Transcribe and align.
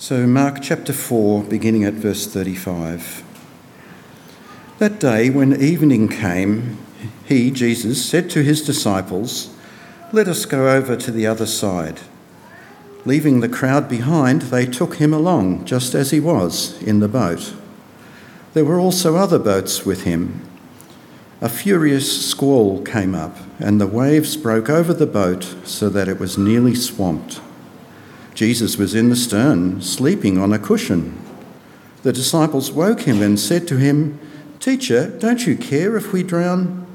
So, 0.00 0.26
Mark 0.26 0.62
chapter 0.62 0.94
4, 0.94 1.42
beginning 1.42 1.84
at 1.84 1.92
verse 1.92 2.26
35. 2.26 3.22
That 4.78 4.98
day, 4.98 5.28
when 5.28 5.60
evening 5.60 6.08
came, 6.08 6.78
he, 7.26 7.50
Jesus, 7.50 8.02
said 8.02 8.30
to 8.30 8.42
his 8.42 8.62
disciples, 8.62 9.54
Let 10.10 10.26
us 10.26 10.46
go 10.46 10.70
over 10.70 10.96
to 10.96 11.10
the 11.10 11.26
other 11.26 11.44
side. 11.44 12.00
Leaving 13.04 13.40
the 13.40 13.48
crowd 13.48 13.90
behind, 13.90 14.40
they 14.40 14.64
took 14.64 14.94
him 14.94 15.12
along, 15.12 15.66
just 15.66 15.94
as 15.94 16.12
he 16.12 16.18
was, 16.18 16.82
in 16.82 17.00
the 17.00 17.06
boat. 17.06 17.54
There 18.54 18.64
were 18.64 18.80
also 18.80 19.16
other 19.16 19.38
boats 19.38 19.84
with 19.84 20.04
him. 20.04 20.48
A 21.42 21.50
furious 21.50 22.26
squall 22.26 22.82
came 22.84 23.14
up, 23.14 23.36
and 23.58 23.78
the 23.78 23.86
waves 23.86 24.34
broke 24.38 24.70
over 24.70 24.94
the 24.94 25.06
boat 25.06 25.56
so 25.64 25.90
that 25.90 26.08
it 26.08 26.18
was 26.18 26.38
nearly 26.38 26.74
swamped. 26.74 27.42
Jesus 28.40 28.78
was 28.78 28.94
in 28.94 29.10
the 29.10 29.16
stern, 29.16 29.82
sleeping 29.82 30.38
on 30.38 30.50
a 30.50 30.58
cushion. 30.58 31.14
The 32.04 32.10
disciples 32.14 32.72
woke 32.72 33.02
him 33.02 33.20
and 33.20 33.38
said 33.38 33.68
to 33.68 33.76
him, 33.76 34.18
Teacher, 34.60 35.10
don't 35.18 35.46
you 35.46 35.58
care 35.58 35.94
if 35.94 36.10
we 36.10 36.22
drown? 36.22 36.86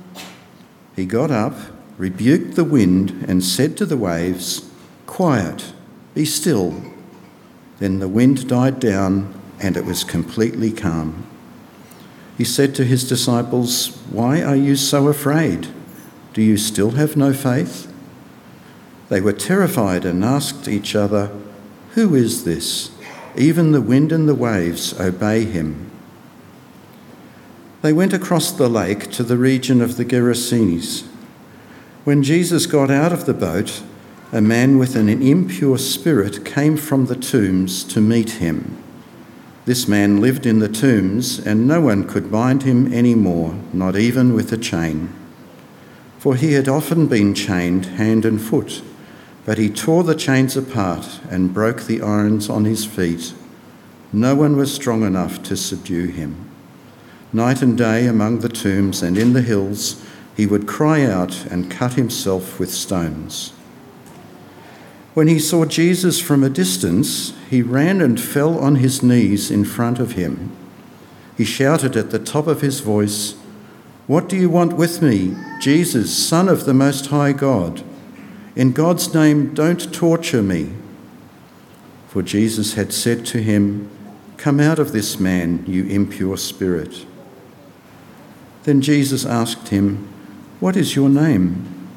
He 0.95 1.05
got 1.05 1.29
up, 1.29 1.53
rebuked 1.99 2.55
the 2.55 2.63
wind, 2.63 3.25
and 3.27 3.43
said 3.43 3.77
to 3.77 3.85
the 3.85 3.95
waves, 3.95 4.67
Quiet, 5.05 5.71
be 6.15 6.25
still. 6.25 6.81
Then 7.77 7.99
the 7.99 8.07
wind 8.07 8.49
died 8.49 8.79
down, 8.79 9.39
and 9.61 9.77
it 9.77 9.85
was 9.85 10.03
completely 10.03 10.71
calm. 10.71 11.27
He 12.39 12.43
said 12.43 12.73
to 12.73 12.83
his 12.83 13.07
disciples, 13.07 13.95
Why 14.09 14.41
are 14.41 14.55
you 14.55 14.75
so 14.75 15.09
afraid? 15.09 15.67
Do 16.33 16.41
you 16.41 16.57
still 16.57 16.93
have 16.93 17.15
no 17.15 17.33
faith? 17.33 17.94
They 19.07 19.21
were 19.21 19.33
terrified 19.33 20.03
and 20.03 20.23
asked 20.23 20.67
each 20.67 20.95
other, 20.95 21.29
Who 21.91 22.15
is 22.15 22.43
this? 22.43 22.89
Even 23.35 23.71
the 23.71 23.81
wind 23.81 24.11
and 24.11 24.27
the 24.27 24.35
waves 24.35 24.99
obey 24.99 25.45
him. 25.45 25.91
They 27.81 27.93
went 27.93 28.13
across 28.13 28.51
the 28.51 28.69
lake 28.69 29.11
to 29.11 29.23
the 29.23 29.37
region 29.37 29.79
of 29.81 29.97
the 29.97 30.05
Gerasenes. 30.05 31.03
When 32.03 32.23
Jesus 32.23 32.65
got 32.65 32.89
out 32.89 33.13
of 33.13 33.25
the 33.25 33.33
boat, 33.33 33.83
a 34.31 34.41
man 34.41 34.79
with 34.79 34.95
an 34.95 35.07
impure 35.07 35.77
spirit 35.77 36.43
came 36.43 36.77
from 36.77 37.05
the 37.05 37.15
tombs 37.15 37.83
to 37.85 38.01
meet 38.01 38.31
him. 38.31 38.81
This 39.65 39.87
man 39.87 40.19
lived 40.19 40.47
in 40.47 40.59
the 40.59 40.69
tombs, 40.69 41.39
and 41.39 41.67
no 41.67 41.79
one 41.81 42.07
could 42.07 42.31
bind 42.31 42.63
him 42.63 42.91
any 42.91 43.13
more, 43.13 43.55
not 43.71 43.95
even 43.95 44.33
with 44.33 44.51
a 44.51 44.57
chain. 44.57 45.13
For 46.17 46.35
he 46.35 46.53
had 46.53 46.67
often 46.67 47.05
been 47.05 47.35
chained 47.35 47.85
hand 47.85 48.25
and 48.25 48.41
foot 48.41 48.81
but 49.45 49.59
he 49.59 49.69
tore 49.69 50.03
the 50.03 50.15
chains 50.15 50.57
apart 50.57 51.21
and 51.29 51.53
broke 51.53 51.83
the 51.83 52.01
irons 52.01 52.49
on 52.49 52.65
his 52.65 52.83
feet. 52.83 53.33
No 54.11 54.35
one 54.35 54.57
was 54.57 54.73
strong 54.73 55.03
enough 55.03 55.43
to 55.43 55.55
subdue 55.55 56.07
him. 56.07 56.49
Night 57.31 57.61
and 57.61 57.77
day 57.77 58.07
among 58.07 58.39
the 58.39 58.49
tombs 58.49 59.03
and 59.03 59.17
in 59.17 59.33
the 59.33 59.43
hills, 59.43 60.03
he 60.35 60.47
would 60.47 60.67
cry 60.67 61.03
out 61.03 61.45
and 61.45 61.69
cut 61.71 61.93
himself 61.93 62.59
with 62.59 62.71
stones. 62.71 63.51
When 65.13 65.27
he 65.27 65.39
saw 65.39 65.65
Jesus 65.65 66.19
from 66.19 66.43
a 66.43 66.49
distance, 66.49 67.33
he 67.49 67.61
ran 67.61 68.01
and 68.01 68.19
fell 68.19 68.59
on 68.59 68.75
his 68.75 69.01
knees 69.01 69.49
in 69.51 69.63
front 69.63 69.99
of 69.99 70.13
him. 70.13 70.51
He 71.37 71.45
shouted 71.45 71.95
at 71.95 72.11
the 72.11 72.19
top 72.19 72.47
of 72.47 72.61
his 72.61 72.79
voice, 72.79 73.35
What 74.07 74.27
do 74.27 74.35
you 74.35 74.49
want 74.49 74.73
with 74.73 75.01
me, 75.01 75.35
Jesus, 75.61 76.15
Son 76.15 76.49
of 76.49 76.65
the 76.65 76.73
Most 76.73 77.07
High 77.07 77.31
God? 77.31 77.83
In 78.55 78.71
God's 78.71 79.13
name, 79.13 79.53
don't 79.53 79.93
torture 79.93 80.41
me. 80.41 80.71
For 82.07 82.21
Jesus 82.21 82.75
had 82.75 82.93
said 82.93 83.25
to 83.27 83.41
him, 83.41 83.89
Come 84.37 84.59
out 84.59 84.79
of 84.79 84.93
this 84.93 85.19
man, 85.19 85.65
you 85.67 85.85
impure 85.85 86.37
spirit. 86.37 87.05
Then 88.63 88.81
Jesus 88.81 89.25
asked 89.25 89.69
him, 89.69 90.07
What 90.59 90.77
is 90.77 90.95
your 90.95 91.09
name? 91.09 91.89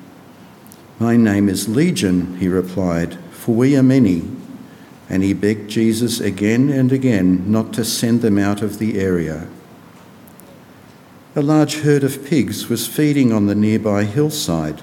My 0.99 1.17
name 1.17 1.49
is 1.49 1.69
Legion, 1.69 2.37
he 2.39 2.49
replied, 2.49 3.15
for 3.31 3.55
we 3.55 3.77
are 3.77 3.83
many. 3.83 4.25
And 5.09 5.23
he 5.23 5.33
begged 5.33 5.71
Jesus 5.71 6.19
again 6.19 6.69
and 6.69 6.93
again 6.93 7.51
not 7.51 7.73
to 7.75 7.85
send 7.85 8.21
them 8.21 8.37
out 8.37 8.63
of 8.63 8.79
the 8.79 8.99
area. 9.01 9.47
A 11.37 11.41
large 11.41 11.83
herd 11.83 12.03
of 12.03 12.27
pigs 12.27 12.69
was 12.69 12.89
feeding 12.89 13.33
on 13.33 13.47
the 13.47 13.55
nearby 13.55 14.05
hillside. 14.05 14.83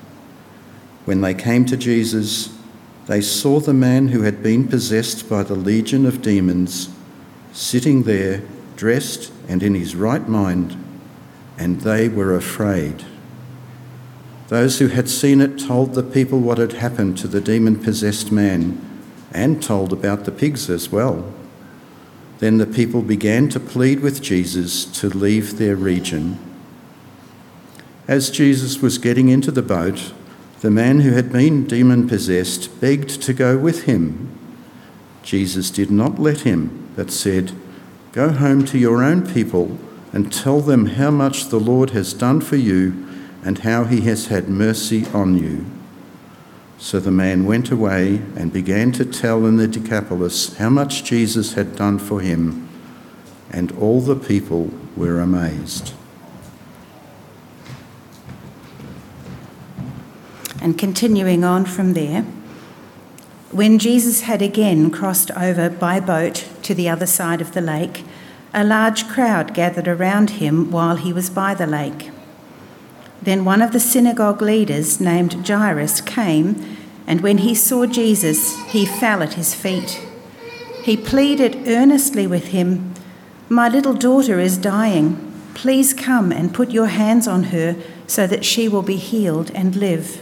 When 1.05 1.21
they 1.21 1.33
came 1.33 1.65
to 1.65 1.77
Jesus, 1.77 2.55
they 3.07 3.21
saw 3.21 3.59
the 3.59 3.73
man 3.73 4.09
who 4.09 4.21
had 4.21 4.43
been 4.43 4.67
possessed 4.67 5.27
by 5.29 5.43
the 5.43 5.55
legion 5.55 6.05
of 6.05 6.21
demons 6.21 6.89
sitting 7.53 8.03
there, 8.03 8.41
dressed 8.75 9.31
and 9.47 9.61
in 9.61 9.75
his 9.75 9.95
right 9.95 10.27
mind, 10.27 10.77
and 11.57 11.81
they 11.81 12.07
were 12.07 12.35
afraid. 12.35 13.03
Those 14.47 14.79
who 14.79 14.87
had 14.87 15.09
seen 15.09 15.41
it 15.41 15.59
told 15.59 15.93
the 15.93 16.03
people 16.03 16.39
what 16.39 16.57
had 16.57 16.73
happened 16.73 17.17
to 17.19 17.27
the 17.27 17.41
demon 17.41 17.81
possessed 17.81 18.31
man 18.31 18.79
and 19.31 19.63
told 19.63 19.93
about 19.93 20.25
the 20.25 20.31
pigs 20.31 20.69
as 20.69 20.91
well. 20.91 21.33
Then 22.39 22.57
the 22.57 22.65
people 22.65 23.01
began 23.01 23.49
to 23.49 23.59
plead 23.59 24.01
with 24.01 24.21
Jesus 24.21 24.85
to 24.99 25.09
leave 25.09 25.57
their 25.57 25.75
region. 25.75 26.37
As 28.07 28.29
Jesus 28.29 28.81
was 28.81 28.97
getting 28.97 29.29
into 29.29 29.51
the 29.51 29.61
boat, 29.61 30.11
the 30.61 30.71
man 30.71 31.01
who 31.01 31.11
had 31.13 31.31
been 31.31 31.65
demon 31.65 32.07
possessed 32.07 32.79
begged 32.79 33.21
to 33.23 33.33
go 33.33 33.57
with 33.57 33.83
him. 33.83 34.29
Jesus 35.23 35.71
did 35.71 35.89
not 35.89 36.19
let 36.19 36.41
him, 36.41 36.89
but 36.95 37.09
said, 37.09 37.51
Go 38.11 38.31
home 38.31 38.65
to 38.65 38.77
your 38.77 39.03
own 39.03 39.25
people 39.25 39.77
and 40.13 40.31
tell 40.31 40.61
them 40.61 40.85
how 40.85 41.09
much 41.09 41.47
the 41.47 41.59
Lord 41.59 41.91
has 41.91 42.13
done 42.13 42.41
for 42.41 42.57
you 42.57 43.07
and 43.43 43.59
how 43.59 43.85
he 43.85 44.01
has 44.01 44.27
had 44.27 44.49
mercy 44.49 45.07
on 45.07 45.35
you. 45.35 45.65
So 46.77 46.99
the 46.99 47.11
man 47.11 47.45
went 47.45 47.71
away 47.71 48.21
and 48.35 48.53
began 48.53 48.91
to 48.93 49.05
tell 49.05 49.45
in 49.45 49.57
the 49.57 49.67
Decapolis 49.67 50.57
how 50.57 50.69
much 50.69 51.03
Jesus 51.03 51.53
had 51.53 51.75
done 51.75 51.97
for 51.97 52.21
him, 52.21 52.69
and 53.49 53.71
all 53.73 54.01
the 54.01 54.15
people 54.15 54.71
were 54.95 55.19
amazed. 55.19 55.93
And 60.61 60.77
continuing 60.77 61.43
on 61.43 61.65
from 61.65 61.93
there, 61.93 62.21
when 63.51 63.79
Jesus 63.79 64.21
had 64.21 64.41
again 64.41 64.91
crossed 64.91 65.29
over 65.31 65.69
by 65.69 65.99
boat 65.99 66.47
to 66.63 66.73
the 66.73 66.87
other 66.87 67.05
side 67.05 67.41
of 67.41 67.53
the 67.53 67.59
lake, 67.59 68.05
a 68.53 68.63
large 68.63 69.07
crowd 69.09 69.53
gathered 69.53 69.87
around 69.87 70.31
him 70.31 70.71
while 70.71 70.95
he 70.95 71.11
was 71.11 71.29
by 71.29 71.53
the 71.53 71.67
lake. 71.67 72.11
Then 73.21 73.43
one 73.43 73.61
of 73.61 73.71
the 73.71 73.79
synagogue 73.79 74.41
leaders, 74.41 75.01
named 75.01 75.47
Jairus, 75.47 75.99
came, 75.99 76.77
and 77.05 77.21
when 77.21 77.39
he 77.39 77.53
saw 77.53 77.85
Jesus, 77.85 78.57
he 78.67 78.85
fell 78.85 79.21
at 79.21 79.33
his 79.33 79.53
feet. 79.53 80.01
He 80.83 80.95
pleaded 80.95 81.67
earnestly 81.67 82.25
with 82.25 82.47
him, 82.47 82.93
My 83.49 83.67
little 83.67 83.93
daughter 83.93 84.39
is 84.39 84.57
dying. 84.57 85.27
Please 85.53 85.93
come 85.93 86.31
and 86.31 86.53
put 86.53 86.71
your 86.71 86.87
hands 86.87 87.27
on 87.27 87.45
her 87.45 87.75
so 88.07 88.25
that 88.27 88.45
she 88.45 88.67
will 88.67 88.81
be 88.81 88.95
healed 88.95 89.51
and 89.51 89.75
live. 89.75 90.21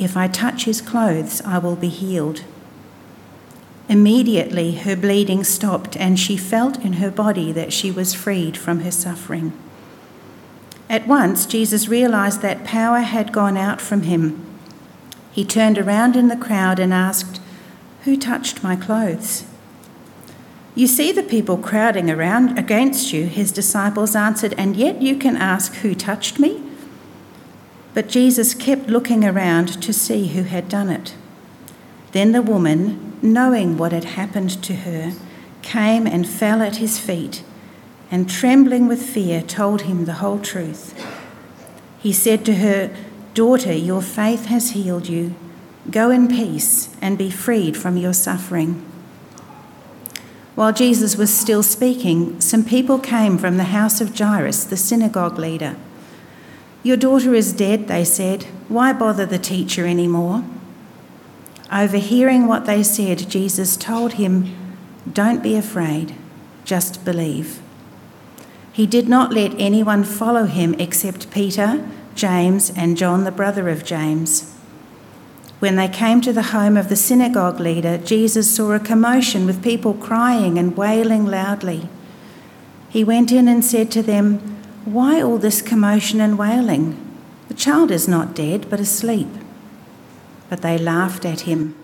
if 0.00 0.16
I 0.16 0.28
touch 0.28 0.64
his 0.64 0.80
clothes, 0.80 1.40
I 1.42 1.58
will 1.58 1.76
be 1.76 1.88
healed. 1.88 2.42
Immediately 3.88 4.76
her 4.76 4.96
bleeding 4.96 5.44
stopped, 5.44 5.96
and 5.96 6.18
she 6.18 6.36
felt 6.36 6.84
in 6.84 6.94
her 6.94 7.10
body 7.10 7.52
that 7.52 7.72
she 7.72 7.90
was 7.90 8.14
freed 8.14 8.56
from 8.56 8.80
her 8.80 8.90
suffering. 8.90 9.52
At 10.88 11.06
once, 11.06 11.46
Jesus 11.46 11.88
realized 11.88 12.42
that 12.42 12.64
power 12.64 13.00
had 13.00 13.32
gone 13.32 13.56
out 13.56 13.80
from 13.80 14.02
him. 14.02 14.44
He 15.32 15.44
turned 15.44 15.78
around 15.78 16.16
in 16.16 16.28
the 16.28 16.36
crowd 16.36 16.78
and 16.78 16.92
asked, 16.92 17.40
Who 18.04 18.16
touched 18.16 18.62
my 18.62 18.76
clothes? 18.76 19.44
You 20.74 20.86
see 20.86 21.10
the 21.10 21.22
people 21.22 21.56
crowding 21.56 22.10
around 22.10 22.58
against 22.58 23.12
you, 23.12 23.26
his 23.26 23.50
disciples 23.50 24.14
answered, 24.14 24.54
and 24.58 24.76
yet 24.76 25.00
you 25.00 25.16
can 25.16 25.36
ask, 25.36 25.74
Who 25.76 25.94
touched 25.94 26.38
me? 26.38 26.62
But 27.96 28.08
Jesus 28.08 28.52
kept 28.52 28.90
looking 28.90 29.24
around 29.24 29.80
to 29.80 29.90
see 29.90 30.26
who 30.26 30.42
had 30.42 30.68
done 30.68 30.90
it. 30.90 31.14
Then 32.12 32.32
the 32.32 32.42
woman, 32.42 33.16
knowing 33.22 33.78
what 33.78 33.92
had 33.92 34.04
happened 34.04 34.62
to 34.64 34.74
her, 34.74 35.14
came 35.62 36.06
and 36.06 36.28
fell 36.28 36.60
at 36.60 36.76
his 36.76 36.98
feet, 36.98 37.42
and 38.10 38.28
trembling 38.28 38.86
with 38.86 39.00
fear, 39.00 39.40
told 39.40 39.82
him 39.82 40.04
the 40.04 40.20
whole 40.20 40.38
truth. 40.38 40.92
He 41.98 42.12
said 42.12 42.44
to 42.44 42.56
her, 42.56 42.94
Daughter, 43.32 43.72
your 43.72 44.02
faith 44.02 44.44
has 44.44 44.72
healed 44.72 45.08
you. 45.08 45.34
Go 45.90 46.10
in 46.10 46.28
peace 46.28 46.94
and 47.00 47.16
be 47.16 47.30
freed 47.30 47.78
from 47.78 47.96
your 47.96 48.12
suffering. 48.12 48.74
While 50.54 50.74
Jesus 50.74 51.16
was 51.16 51.32
still 51.32 51.62
speaking, 51.62 52.42
some 52.42 52.62
people 52.62 52.98
came 52.98 53.38
from 53.38 53.56
the 53.56 53.72
house 53.72 54.02
of 54.02 54.14
Jairus, 54.14 54.64
the 54.64 54.76
synagogue 54.76 55.38
leader. 55.38 55.76
Your 56.82 56.96
daughter 56.96 57.34
is 57.34 57.52
dead, 57.52 57.88
they 57.88 58.04
said. 58.04 58.44
Why 58.68 58.92
bother 58.92 59.26
the 59.26 59.38
teacher 59.38 59.86
anymore? 59.86 60.44
Overhearing 61.72 62.46
what 62.46 62.66
they 62.66 62.82
said, 62.82 63.28
Jesus 63.28 63.76
told 63.76 64.14
him, 64.14 64.54
Don't 65.12 65.42
be 65.42 65.56
afraid, 65.56 66.14
just 66.64 67.04
believe. 67.04 67.60
He 68.72 68.86
did 68.86 69.08
not 69.08 69.32
let 69.32 69.54
anyone 69.58 70.04
follow 70.04 70.44
him 70.44 70.74
except 70.78 71.30
Peter, 71.30 71.88
James, 72.14 72.70
and 72.70 72.96
John, 72.96 73.24
the 73.24 73.32
brother 73.32 73.68
of 73.68 73.84
James. 73.84 74.52
When 75.58 75.76
they 75.76 75.88
came 75.88 76.20
to 76.20 76.32
the 76.32 76.52
home 76.52 76.76
of 76.76 76.88
the 76.88 76.96
synagogue 76.96 77.58
leader, 77.58 77.96
Jesus 77.96 78.54
saw 78.54 78.72
a 78.72 78.78
commotion 78.78 79.46
with 79.46 79.64
people 79.64 79.94
crying 79.94 80.58
and 80.58 80.76
wailing 80.76 81.24
loudly. 81.24 81.88
He 82.90 83.02
went 83.02 83.32
in 83.32 83.48
and 83.48 83.64
said 83.64 83.90
to 83.92 84.02
them, 84.02 84.55
Why 84.86 85.20
all 85.20 85.36
this 85.36 85.60
commotion 85.60 86.22
and 86.22 86.38
wailing? 86.38 86.96
The 87.48 87.54
child 87.54 87.90
is 87.90 88.08
not 88.08 88.34
dead, 88.34 88.70
but 88.70 88.80
asleep 88.80 89.28
but 90.48 90.62
they 90.62 90.78
laughed 90.78 91.24
at 91.24 91.40
him. 91.40 91.74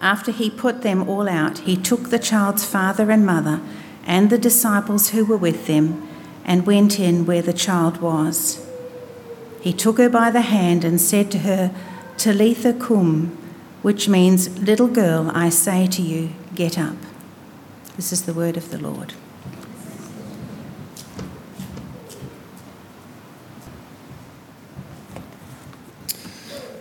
After 0.00 0.30
he 0.30 0.50
put 0.50 0.82
them 0.82 1.08
all 1.08 1.28
out, 1.28 1.58
he 1.58 1.76
took 1.76 2.10
the 2.10 2.18
child's 2.18 2.64
father 2.64 3.10
and 3.10 3.26
mother 3.26 3.60
and 4.04 4.30
the 4.30 4.38
disciples 4.38 5.10
who 5.10 5.24
were 5.24 5.36
with 5.36 5.66
them 5.66 6.08
and 6.44 6.66
went 6.66 6.98
in 7.00 7.26
where 7.26 7.42
the 7.42 7.52
child 7.52 8.00
was. 8.00 8.64
He 9.60 9.72
took 9.72 9.98
her 9.98 10.08
by 10.08 10.30
the 10.30 10.42
hand 10.42 10.84
and 10.84 11.00
said 11.00 11.30
to 11.32 11.38
her, 11.40 11.74
Talitha 12.16 12.72
koum, 12.74 13.36
which 13.82 14.08
means, 14.08 14.58
Little 14.60 14.88
girl, 14.88 15.30
I 15.34 15.48
say 15.50 15.86
to 15.88 16.02
you, 16.02 16.30
get 16.54 16.78
up. 16.78 16.96
This 17.96 18.12
is 18.12 18.22
the 18.22 18.34
word 18.34 18.56
of 18.56 18.70
the 18.70 18.78
Lord. 18.78 19.14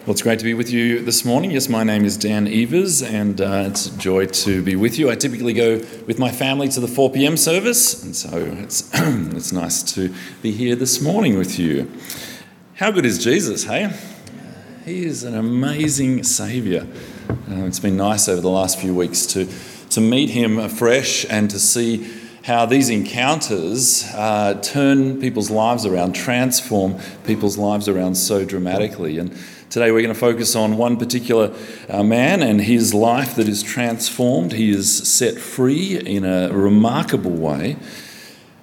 Well, 0.07 0.13
it's 0.13 0.21
great 0.21 0.39
to 0.39 0.45
be 0.45 0.53
with 0.53 0.69
you 0.69 1.01
this 1.03 1.25
morning. 1.25 1.51
Yes, 1.51 1.67
my 1.67 1.83
name 1.83 2.05
is 2.05 2.15
Dan 2.15 2.47
Evers, 2.47 3.01
and 3.01 3.41
uh, 3.41 3.65
it's 3.67 3.87
a 3.87 3.97
joy 3.97 4.25
to 4.25 4.63
be 4.63 4.77
with 4.77 4.97
you. 4.97 5.09
I 5.11 5.15
typically 5.15 5.51
go 5.51 5.79
with 6.05 6.17
my 6.17 6.31
family 6.31 6.69
to 6.69 6.79
the 6.79 6.87
4 6.87 7.11
p.m. 7.11 7.35
service, 7.35 8.03
and 8.03 8.15
so 8.15 8.29
it's, 8.37 8.89
it's 8.93 9.51
nice 9.51 9.83
to 9.95 10.15
be 10.41 10.53
here 10.53 10.77
this 10.77 11.01
morning 11.01 11.37
with 11.37 11.59
you. 11.59 11.91
How 12.75 12.89
good 12.89 13.05
is 13.05 13.21
Jesus, 13.21 13.65
hey? 13.65 13.91
He 14.85 15.03
is 15.03 15.25
an 15.25 15.35
amazing 15.35 16.23
Saviour. 16.23 16.87
Uh, 17.29 17.65
it's 17.65 17.81
been 17.81 17.97
nice 17.97 18.29
over 18.29 18.39
the 18.39 18.49
last 18.49 18.79
few 18.79 18.95
weeks 18.95 19.25
to, 19.25 19.45
to 19.89 19.99
meet 19.99 20.29
him 20.29 20.57
afresh 20.57 21.25
and 21.29 21.49
to 21.49 21.59
see 21.59 22.09
how 22.45 22.65
these 22.65 22.89
encounters 22.89 24.05
uh, 24.13 24.53
turn 24.61 25.19
people's 25.19 25.49
lives 25.49 25.85
around, 25.85 26.13
transform 26.13 26.97
people's 27.25 27.57
lives 27.57 27.89
around 27.89 28.15
so 28.15 28.45
dramatically. 28.45 29.17
And 29.17 29.37
Today 29.69 29.91
we're 29.91 30.01
going 30.01 30.13
to 30.13 30.19
focus 30.19 30.55
on 30.55 30.77
one 30.77 30.95
particular 30.95 31.53
uh, 31.89 32.01
man 32.01 32.41
and 32.41 32.61
his 32.61 32.93
life 32.93 33.35
that 33.35 33.49
is 33.49 33.61
transformed. 33.61 34.53
He 34.53 34.69
is 34.69 35.05
set 35.09 35.37
free 35.37 35.97
in 35.97 36.23
a 36.23 36.49
remarkable 36.53 37.31
way. 37.31 37.75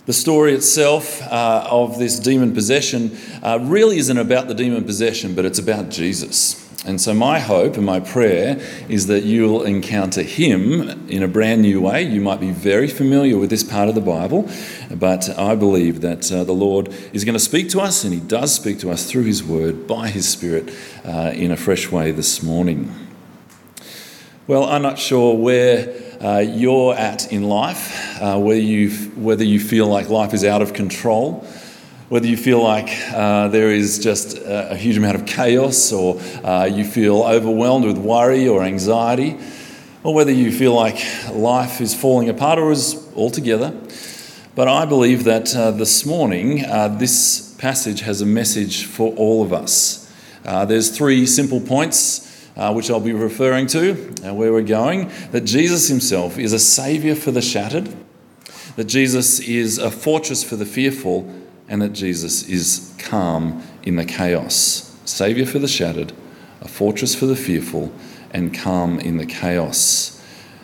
The 0.07 0.15
story 0.15 0.55
itself 0.55 1.21
uh, 1.23 1.69
of 1.71 1.99
this 1.99 2.19
demon 2.19 2.55
possession 2.55 3.19
uh, 3.43 3.59
really 3.61 3.99
isn't 3.99 4.17
about 4.17 4.49
the 4.49 4.55
demon 4.55 4.85
possession, 4.85 5.35
but 5.35 5.45
it's 5.45 5.59
about 5.59 5.91
Jesus. 5.91 6.64
And 6.87 7.01
so, 7.01 7.15
my 7.15 7.39
hope 7.39 7.79
and 7.79 7.87
my 7.87 7.99
prayer 7.99 8.61
is 8.91 9.07
that 9.07 9.25
you'll 9.25 9.63
encounter 9.63 10.23
Him 10.23 11.09
in 11.09 11.23
a 11.23 11.29
brand 11.29 11.63
new 11.63 11.81
way. 11.81 12.03
You 12.03 12.21
might 12.21 12.41
be 12.41 12.51
very 12.51 12.89
familiar 12.89 13.39
with 13.39 13.49
this 13.49 13.65
part 13.65 13.89
of 13.89 13.95
the 13.95 14.03
Bible, 14.03 14.51
but 14.95 15.31
I 15.39 15.55
believe 15.55 16.03
that 16.03 16.31
uh, 16.31 16.45
the 16.45 16.53
Lord 16.53 16.89
is 17.15 17.25
going 17.25 17.33
to 17.33 17.39
speak 17.39 17.71
to 17.71 17.81
us, 17.81 18.05
and 18.05 18.13
He 18.13 18.21
does 18.21 18.55
speak 18.55 18.81
to 18.81 18.91
us 18.91 19.11
through 19.11 19.25
His 19.25 19.43
Word 19.43 19.87
by 19.87 20.09
His 20.09 20.29
Spirit 20.29 20.75
uh, 21.07 21.33
in 21.35 21.51
a 21.51 21.57
fresh 21.57 21.91
way 21.91 22.11
this 22.11 22.43
morning. 22.43 22.95
Well, 24.47 24.65
I'm 24.65 24.83
not 24.83 24.99
sure 24.99 25.35
where 25.35 25.95
uh, 26.21 26.41
you're 26.41 26.95
at 26.95 27.33
in 27.33 27.45
life, 27.45 28.21
uh, 28.21 28.39
whether, 28.39 28.61
you 28.61 28.91
whether 29.17 29.45
you 29.45 29.59
feel 29.59 29.87
like 29.87 30.11
life 30.11 30.35
is 30.35 30.45
out 30.45 30.61
of 30.61 30.75
control 30.75 31.47
whether 32.09 32.27
you 32.27 32.37
feel 32.37 32.63
like 32.63 32.91
uh, 33.13 33.49
there 33.49 33.71
is 33.71 33.99
just 33.99 34.37
a, 34.39 34.73
a, 34.73 34.77
huge 34.77 34.99
amount 34.99 35.15
of 35.17 35.27
chaos 35.27 35.91
or 35.91 36.21
uh, 36.45 36.67
you 36.67 36.85
feel 36.85 37.23
overwhelmed 37.23 37.87
with 37.87 37.97
worry 37.97 38.47
or 38.47 38.63
anxiety, 38.63 39.39
or 40.03 40.15
whether 40.15 40.31
you 40.31 40.53
feel 40.53 40.75
like 40.75 41.03
life 41.33 41.81
is 41.81 41.95
falling 41.95 42.29
apart 42.29 42.59
or 42.59 42.71
is 42.71 43.11
altogether. 43.17 43.75
But 44.55 44.69
I 44.69 44.85
believe 44.85 45.25
that 45.25 45.57
uh, 45.57 45.71
this 45.71 46.05
morning, 46.05 46.65
uh, 46.67 46.89
this 46.89 47.55
passage 47.59 48.01
has 48.01 48.21
a 48.21 48.27
message 48.27 48.85
for 48.85 49.15
all 49.15 49.43
of 49.43 49.53
us. 49.53 50.13
Uh, 50.45 50.67
there's 50.67 50.95
three 50.97 51.27
simple 51.27 51.61
points. 51.61 52.33
Uh, 52.57 52.73
which 52.73 52.89
I'll 52.89 53.01
be 53.01 53.13
referring 53.13 53.67
to, 53.67 54.15
and 54.23 54.37
where 54.37 54.53
we're 54.53 54.63
going, 54.63 55.11
that 55.33 55.41
Jesus 55.41 55.89
himself 55.89 56.39
is 56.39 56.53
a 56.53 56.59
saviour 56.61 57.17
for 57.17 57.33
the 57.33 57.43
shattered, 57.43 57.93
that 58.77 58.85
Jesus 58.85 59.41
is 59.41 59.79
a 59.79 59.91
fortress 59.91 60.45
for 60.45 60.55
the 60.55 60.65
fearful, 60.65 61.29
and 61.69 61.83
that 61.83 61.93
Jesus 61.93 62.49
is 62.49 62.95
calm 62.99 63.63
in 63.83 63.97
the 63.97 64.05
chaos, 64.05 64.97
Saviour 65.05 65.47
for 65.47 65.59
the 65.59 65.69
shattered, 65.69 66.13
a 66.61 66.69
fortress 66.69 67.15
for 67.15 67.27
the 67.27 67.37
fearful, 67.37 67.93
and 68.31 68.55
calm 68.55 68.99
in 68.99 69.17
the 69.17 69.27
chaos. 69.27 70.23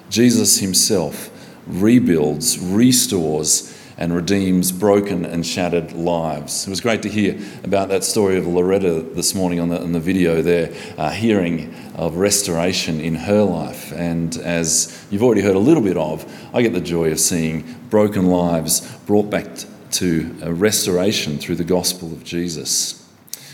Jesus 0.08 0.58
himself 0.58 1.30
rebuilds, 1.66 2.58
restores, 2.58 3.76
and 4.00 4.14
redeems 4.14 4.72
broken 4.72 5.26
and 5.26 5.46
shattered 5.46 5.92
lives. 5.92 6.66
It 6.66 6.70
was 6.70 6.80
great 6.80 7.02
to 7.02 7.08
hear 7.08 7.38
about 7.62 7.90
that 7.90 8.02
story 8.02 8.38
of 8.38 8.46
Loretta 8.46 9.02
this 9.02 9.34
morning 9.34 9.60
on 9.60 9.68
the, 9.68 9.80
on 9.80 9.92
the 9.92 10.00
video 10.00 10.40
there, 10.40 10.74
uh, 10.96 11.10
hearing 11.10 11.74
of 11.96 12.16
restoration 12.16 12.98
in 12.98 13.14
her 13.14 13.42
life. 13.42 13.92
And 13.92 14.34
as 14.38 15.06
you've 15.10 15.22
already 15.22 15.42
heard 15.42 15.54
a 15.54 15.60
little 15.60 15.82
bit 15.82 15.98
of, 15.98 16.24
I 16.54 16.62
get 16.62 16.72
the 16.72 16.80
joy 16.80 17.12
of 17.12 17.20
seeing 17.20 17.76
broken 17.90 18.26
lives 18.26 18.80
brought 19.06 19.28
back 19.28 19.46
to 19.92 20.36
a 20.42 20.52
restoration 20.52 21.38
through 21.38 21.56
the 21.56 21.64
gospel 21.64 22.12
of 22.12 22.24
Jesus. 22.24 23.08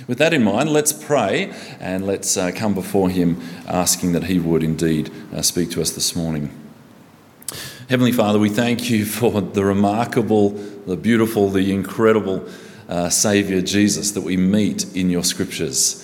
With 0.06 0.18
that 0.18 0.32
in 0.32 0.44
mind, 0.44 0.70
let's 0.70 0.92
pray 0.92 1.52
and 1.80 2.06
let's 2.06 2.36
uh, 2.36 2.52
come 2.54 2.74
before 2.74 3.10
Him 3.10 3.40
asking 3.66 4.12
that 4.12 4.24
He 4.24 4.38
would 4.38 4.62
indeed 4.62 5.10
uh, 5.34 5.42
speak 5.42 5.70
to 5.72 5.80
us 5.80 5.90
this 5.90 6.14
morning. 6.14 6.50
Heavenly 7.88 8.12
Father, 8.12 8.38
we 8.38 8.48
thank 8.48 8.90
you 8.90 9.04
for 9.04 9.40
the 9.40 9.64
remarkable, 9.64 10.50
the 10.50 10.96
beautiful, 10.96 11.48
the 11.48 11.72
incredible 11.72 12.48
uh, 12.88 13.08
Saviour 13.08 13.60
Jesus 13.60 14.12
that 14.12 14.22
we 14.22 14.36
meet 14.36 14.94
in 14.94 15.10
your 15.10 15.24
scriptures. 15.24 16.02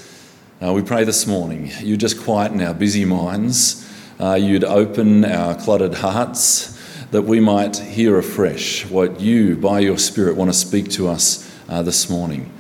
Uh, 0.64 0.72
we 0.72 0.82
pray 0.82 1.04
this 1.04 1.26
morning 1.26 1.70
you 1.80 1.96
just 1.96 2.20
quieten 2.22 2.60
our 2.60 2.74
busy 2.74 3.04
minds, 3.04 3.88
uh, 4.20 4.34
you'd 4.34 4.64
open 4.64 5.24
our 5.24 5.54
cluttered 5.56 5.94
hearts 5.94 6.71
that 7.12 7.22
we 7.22 7.40
might 7.40 7.76
hear 7.76 8.16
afresh 8.18 8.86
what 8.86 9.20
you, 9.20 9.54
by 9.54 9.80
your 9.80 9.98
Spirit, 9.98 10.34
want 10.34 10.50
to 10.50 10.56
speak 10.56 10.88
to 10.88 11.08
us 11.08 11.46
uh, 11.68 11.82
this 11.82 12.08
morning. 12.08 12.50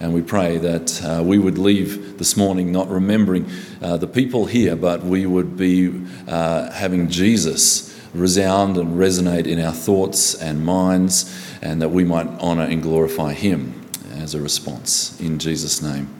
And 0.00 0.12
we 0.12 0.20
pray 0.20 0.58
that 0.58 1.02
uh, 1.02 1.22
we 1.24 1.38
would 1.38 1.56
leave 1.56 2.18
this 2.18 2.36
morning 2.36 2.70
not 2.70 2.90
remembering 2.90 3.48
uh, 3.80 3.96
the 3.96 4.06
people 4.06 4.44
here, 4.44 4.76
but 4.76 5.02
we 5.02 5.24
would 5.24 5.56
be 5.56 6.04
uh, 6.28 6.70
having 6.72 7.08
Jesus 7.08 7.98
resound 8.12 8.76
and 8.76 8.98
resonate 8.98 9.46
in 9.46 9.58
our 9.58 9.72
thoughts 9.72 10.34
and 10.34 10.62
minds, 10.62 11.34
and 11.62 11.80
that 11.80 11.88
we 11.88 12.04
might 12.04 12.26
honour 12.38 12.64
and 12.64 12.82
glorify 12.82 13.32
Him 13.32 13.80
as 14.12 14.34
a 14.34 14.42
response. 14.42 15.18
In 15.22 15.38
Jesus' 15.38 15.80
name, 15.80 16.10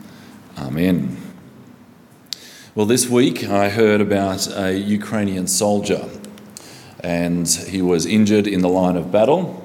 Amen. 0.57 1.15
Well, 2.73 2.87
this 2.87 3.07
week 3.07 3.43
I 3.43 3.69
heard 3.69 4.01
about 4.01 4.47
a 4.47 4.75
Ukrainian 4.75 5.45
soldier, 5.45 6.09
and 7.03 7.47
he 7.47 7.81
was 7.81 8.05
injured 8.05 8.47
in 8.47 8.61
the 8.61 8.69
line 8.69 8.95
of 8.95 9.11
battle. 9.11 9.59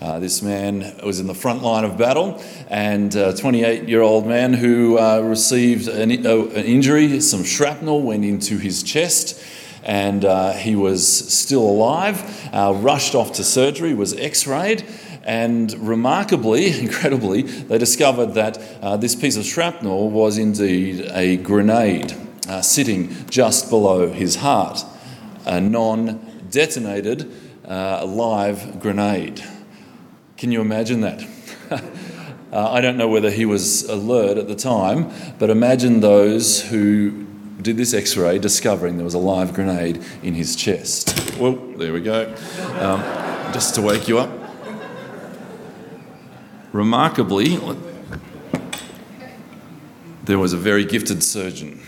Uh, 0.00 0.18
this 0.18 0.40
man 0.40 0.96
was 1.04 1.20
in 1.20 1.26
the 1.26 1.34
front 1.34 1.62
line 1.62 1.84
of 1.84 1.98
battle, 1.98 2.42
and 2.68 3.14
a 3.14 3.34
28 3.36 3.86
year 3.86 4.00
old 4.00 4.26
man 4.26 4.54
who 4.54 4.98
uh, 4.98 5.20
received 5.20 5.88
an, 5.88 6.26
uh, 6.26 6.38
an, 6.38 6.64
injury, 6.64 7.20
some 7.20 7.44
shrapnel 7.44 8.00
went 8.00 8.24
into 8.24 8.56
his 8.56 8.82
chest, 8.82 9.44
and 9.84 10.24
uh, 10.24 10.52
he 10.52 10.74
was 10.74 11.06
still 11.06 11.62
alive, 11.62 12.48
uh, 12.54 12.72
rushed 12.76 13.14
off 13.14 13.32
to 13.32 13.44
surgery, 13.44 13.92
was 13.92 14.14
x 14.14 14.46
rayed. 14.46 14.84
And 15.22 15.70
remarkably, 15.86 16.80
incredibly, 16.80 17.42
they 17.42 17.76
discovered 17.76 18.32
that 18.34 18.58
uh, 18.80 18.96
this 18.96 19.14
piece 19.14 19.36
of 19.36 19.44
shrapnel 19.44 20.08
was 20.08 20.38
indeed 20.38 21.10
a 21.12 21.36
grenade 21.36 22.16
sitting 22.62 23.14
just 23.28 23.68
below 23.68 24.10
his 24.10 24.36
heart, 24.36 24.82
a 25.44 25.60
non 25.60 26.29
detonated 26.50 27.30
a 27.64 28.04
live 28.06 28.80
grenade. 28.80 29.42
Can 30.36 30.52
you 30.52 30.60
imagine 30.60 31.02
that? 31.02 31.24
uh, 31.70 32.70
I 32.72 32.80
don't 32.80 32.96
know 32.96 33.08
whether 33.08 33.30
he 33.30 33.44
was 33.46 33.84
alert 33.84 34.38
at 34.38 34.48
the 34.48 34.54
time, 34.54 35.10
but 35.38 35.50
imagine 35.50 36.00
those 36.00 36.62
who 36.62 37.26
did 37.62 37.76
this 37.76 37.92
x 37.92 38.16
ray 38.16 38.38
discovering 38.38 38.96
there 38.96 39.04
was 39.04 39.14
a 39.14 39.18
live 39.18 39.52
grenade 39.52 40.02
in 40.22 40.34
his 40.34 40.56
chest. 40.56 41.36
Well, 41.38 41.52
there 41.52 41.92
we 41.92 42.00
go. 42.00 42.34
Um, 42.80 43.00
just 43.52 43.74
to 43.74 43.82
wake 43.82 44.08
you 44.08 44.18
up. 44.18 44.30
Remarkably, 46.72 47.58
there 50.24 50.38
was 50.38 50.52
a 50.52 50.56
very 50.56 50.84
gifted 50.84 51.22
surgeon, 51.22 51.80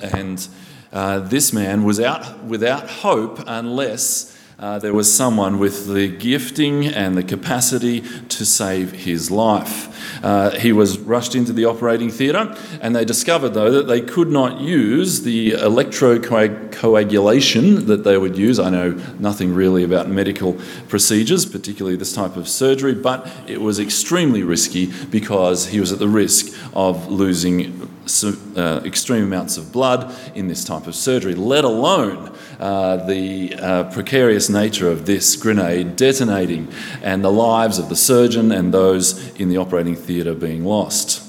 and 0.00 0.48
uh, 0.92 1.20
this 1.20 1.52
man 1.52 1.84
was 1.84 2.00
out 2.00 2.44
without 2.44 2.88
hope 2.88 3.42
unless 3.46 4.36
uh, 4.58 4.78
there 4.80 4.92
was 4.92 5.10
someone 5.12 5.60
with 5.60 5.86
the 5.86 6.08
gifting 6.08 6.84
and 6.84 7.16
the 7.16 7.22
capacity 7.22 8.00
to 8.28 8.44
save 8.44 8.90
his 8.90 9.30
life. 9.30 10.24
Uh, 10.24 10.50
he 10.50 10.72
was 10.72 10.98
rushed 10.98 11.36
into 11.36 11.52
the 11.52 11.64
operating 11.64 12.10
theatre, 12.10 12.56
and 12.80 12.96
they 12.96 13.04
discovered, 13.04 13.50
though, 13.50 13.70
that 13.70 13.86
they 13.86 14.00
could 14.00 14.28
not 14.28 14.60
use 14.60 15.22
the 15.22 15.52
electrocoagulation 15.52 17.86
that 17.86 18.02
they 18.02 18.18
would 18.18 18.36
use. 18.36 18.58
I 18.58 18.70
know 18.70 19.00
nothing 19.20 19.54
really 19.54 19.84
about 19.84 20.08
medical 20.08 20.54
procedures, 20.88 21.46
particularly 21.46 21.96
this 21.96 22.12
type 22.12 22.34
of 22.34 22.48
surgery, 22.48 22.94
but 22.94 23.30
it 23.46 23.60
was 23.60 23.78
extremely 23.78 24.42
risky 24.42 24.92
because 25.08 25.68
he 25.68 25.78
was 25.78 25.92
at 25.92 26.00
the 26.00 26.08
risk 26.08 26.52
of 26.74 27.06
losing 27.06 27.88
uh, 28.56 28.80
extreme 28.84 29.24
amounts 29.24 29.56
of 29.56 29.72
blood 29.72 30.14
in 30.34 30.48
this 30.48 30.64
type 30.64 30.86
of 30.86 30.94
surgery, 30.94 31.34
let 31.34 31.64
alone 31.64 32.34
uh, 32.58 32.96
the 33.06 33.54
uh, 33.54 33.84
precarious 33.92 34.48
nature 34.48 34.90
of 34.90 35.06
this 35.06 35.36
grenade 35.36 35.96
detonating 35.96 36.68
and 37.02 37.24
the 37.24 37.30
lives 37.30 37.78
of 37.78 37.88
the 37.88 37.96
surgeon 37.96 38.52
and 38.52 38.72
those 38.72 39.30
in 39.36 39.48
the 39.48 39.56
operating 39.56 39.96
theatre 39.96 40.34
being 40.34 40.64
lost. 40.64 41.24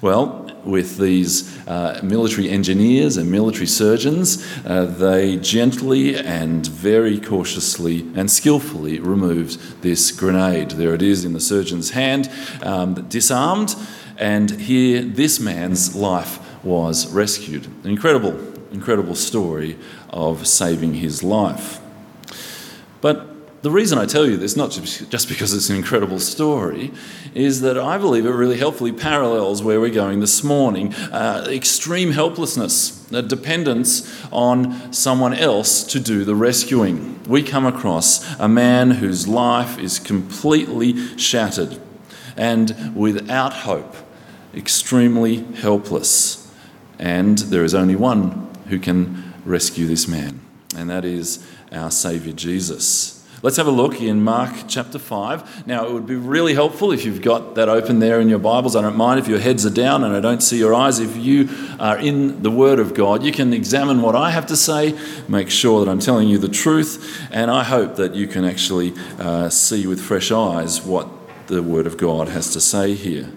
Well, 0.00 0.42
with 0.64 0.98
these 0.98 1.66
uh, 1.66 2.00
military 2.02 2.48
engineers 2.48 3.16
and 3.16 3.30
military 3.30 3.66
surgeons, 3.66 4.46
uh, 4.64 4.84
they 4.84 5.36
gently 5.36 6.16
and 6.16 6.66
very 6.66 7.18
cautiously 7.18 8.00
and 8.14 8.30
skillfully 8.30 9.00
removed 9.00 9.82
this 9.82 10.10
grenade. 10.12 10.72
There 10.72 10.94
it 10.94 11.02
is 11.02 11.24
in 11.24 11.32
the 11.32 11.40
surgeon's 11.40 11.90
hand, 11.90 12.30
um, 12.62 12.94
disarmed, 13.08 13.74
and 14.18 14.50
here 14.50 15.02
this 15.02 15.40
man's 15.40 15.94
life 15.94 16.38
was 16.64 17.12
rescued. 17.12 17.66
An 17.84 17.90
incredible, 17.90 18.38
incredible 18.72 19.14
story 19.14 19.78
of 20.10 20.46
saving 20.46 20.94
his 20.94 21.22
life. 21.22 21.80
But 23.00 23.32
the 23.62 23.70
reason 23.70 23.96
I 23.96 24.06
tell 24.06 24.26
you 24.26 24.36
this, 24.36 24.56
not 24.56 24.72
just 24.72 25.28
because 25.28 25.54
it's 25.54 25.70
an 25.70 25.76
incredible 25.76 26.18
story, 26.18 26.90
is 27.32 27.60
that 27.60 27.78
I 27.78 27.96
believe 27.96 28.26
it 28.26 28.30
really 28.30 28.58
helpfully 28.58 28.90
parallels 28.90 29.62
where 29.62 29.80
we're 29.80 29.90
going 29.90 30.18
this 30.18 30.42
morning. 30.42 30.92
Uh, 30.94 31.46
extreme 31.48 32.10
helplessness, 32.10 33.08
a 33.12 33.22
dependence 33.22 34.12
on 34.32 34.92
someone 34.92 35.32
else 35.32 35.84
to 35.84 36.00
do 36.00 36.24
the 36.24 36.34
rescuing. 36.34 37.22
We 37.22 37.44
come 37.44 37.64
across 37.64 38.38
a 38.40 38.48
man 38.48 38.90
whose 38.92 39.28
life 39.28 39.78
is 39.78 40.00
completely 40.00 41.16
shattered 41.16 41.80
and 42.36 42.96
without 42.96 43.52
hope, 43.52 43.94
extremely 44.54 45.36
helpless. 45.54 46.50
And 46.98 47.38
there 47.38 47.64
is 47.64 47.74
only 47.74 47.96
one 47.96 48.48
who 48.68 48.78
can 48.78 49.34
rescue 49.44 49.86
this 49.86 50.06
man, 50.06 50.40
and 50.76 50.88
that 50.88 51.04
is 51.04 51.44
our 51.72 51.90
Saviour 51.90 52.34
Jesus. 52.34 53.18
Let's 53.42 53.56
have 53.56 53.66
a 53.66 53.72
look 53.72 54.00
in 54.00 54.22
Mark 54.22 54.54
chapter 54.68 55.00
5. 55.00 55.66
Now, 55.66 55.84
it 55.84 55.92
would 55.92 56.06
be 56.06 56.14
really 56.14 56.54
helpful 56.54 56.92
if 56.92 57.04
you've 57.04 57.22
got 57.22 57.56
that 57.56 57.68
open 57.68 57.98
there 57.98 58.20
in 58.20 58.28
your 58.28 58.38
Bibles. 58.38 58.76
I 58.76 58.82
don't 58.82 58.96
mind 58.96 59.18
if 59.18 59.26
your 59.26 59.40
heads 59.40 59.66
are 59.66 59.70
down 59.70 60.04
and 60.04 60.14
I 60.14 60.20
don't 60.20 60.40
see 60.40 60.58
your 60.58 60.72
eyes. 60.72 61.00
If 61.00 61.16
you 61.16 61.48
are 61.80 61.98
in 61.98 62.44
the 62.44 62.52
Word 62.52 62.78
of 62.78 62.94
God, 62.94 63.24
you 63.24 63.32
can 63.32 63.52
examine 63.52 64.00
what 64.00 64.14
I 64.14 64.30
have 64.30 64.46
to 64.46 64.56
say, 64.56 64.96
make 65.26 65.50
sure 65.50 65.84
that 65.84 65.90
I'm 65.90 65.98
telling 65.98 66.28
you 66.28 66.38
the 66.38 66.46
truth, 66.46 67.20
and 67.32 67.50
I 67.50 67.64
hope 67.64 67.96
that 67.96 68.14
you 68.14 68.28
can 68.28 68.44
actually 68.44 68.94
uh, 69.18 69.48
see 69.48 69.88
with 69.88 70.00
fresh 70.00 70.30
eyes 70.30 70.80
what 70.80 71.08
the 71.48 71.64
Word 71.64 71.88
of 71.88 71.96
God 71.96 72.28
has 72.28 72.52
to 72.52 72.60
say 72.60 72.94
here. 72.94 73.28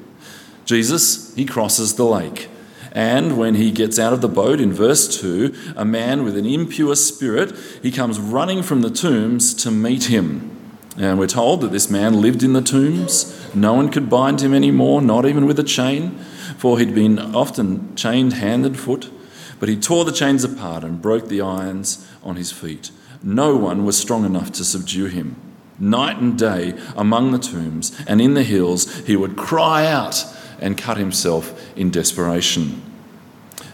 Jesus, 0.66 1.34
he 1.36 1.46
crosses 1.46 1.96
the 1.96 2.06
lake. 2.06 2.50
And 2.92 3.38
when 3.38 3.56
he 3.56 3.72
gets 3.72 4.00
out 4.00 4.14
of 4.14 4.22
the 4.22 4.30
boat 4.30 4.62
in 4.62 4.72
verse 4.72 5.20
2, 5.20 5.74
a 5.76 5.84
man 5.84 6.24
with 6.24 6.38
an 6.38 6.46
impure 6.46 6.96
spirit, 6.96 7.54
he 7.84 7.92
comes 7.92 8.20
running 8.20 8.64
from 8.64 8.82
the 8.82 8.90
tombs 8.90 9.54
to 9.56 9.70
meet 9.70 10.06
him. 10.06 10.52
And 10.98 11.20
we're 11.20 11.28
told 11.28 11.60
that 11.62 11.74
this 11.74 11.90
man 11.90 12.22
lived 12.22 12.42
in 12.42 12.54
the 12.54 12.62
tombs. 12.62 13.54
No 13.54 13.74
one 13.74 13.90
could 13.90 14.10
bind 14.10 14.42
him 14.42 14.54
anymore, 14.54 15.02
not 15.02 15.26
even 15.26 15.46
with 15.46 15.60
a 15.60 15.64
chain, 15.64 16.18
for 16.58 16.80
he'd 16.80 16.96
been 16.96 17.20
often 17.20 17.94
chained 17.98 18.34
hand 18.34 18.66
and 18.66 18.80
foot. 18.80 19.12
But 19.60 19.68
he 19.68 19.76
tore 19.76 20.06
the 20.06 20.14
chains 20.14 20.46
apart 20.46 20.86
and 20.86 21.02
broke 21.02 21.28
the 21.28 21.42
irons 21.42 22.10
on 22.24 22.38
his 22.38 22.54
feet. 22.54 22.92
No 23.22 23.58
one 23.58 23.84
was 23.84 23.98
strong 23.98 24.24
enough 24.24 24.54
to 24.54 24.64
subdue 24.64 25.08
him. 25.08 25.36
Night 25.78 26.18
and 26.18 26.40
day 26.40 26.80
among 26.96 27.32
the 27.32 27.40
tombs 27.40 28.00
and 28.08 28.22
in 28.22 28.34
the 28.34 28.44
hills, 28.44 29.06
he 29.06 29.18
would 29.18 29.36
cry 29.36 29.86
out 29.86 30.24
and 30.60 30.78
cut 30.78 30.98
himself 30.98 31.54
in 31.76 31.92
desperation. 31.92 32.82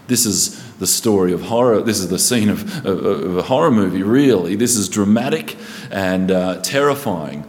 This 0.07 0.25
is 0.25 0.61
the 0.77 0.87
story 0.87 1.31
of 1.31 1.43
horror. 1.43 1.81
This 1.81 1.99
is 1.99 2.09
the 2.09 2.19
scene 2.19 2.49
of, 2.49 2.85
of, 2.85 3.05
of 3.05 3.37
a 3.37 3.43
horror 3.43 3.71
movie, 3.71 4.03
really. 4.03 4.55
This 4.55 4.75
is 4.75 4.89
dramatic 4.89 5.55
and 5.89 6.31
uh, 6.31 6.61
terrifying. 6.61 7.47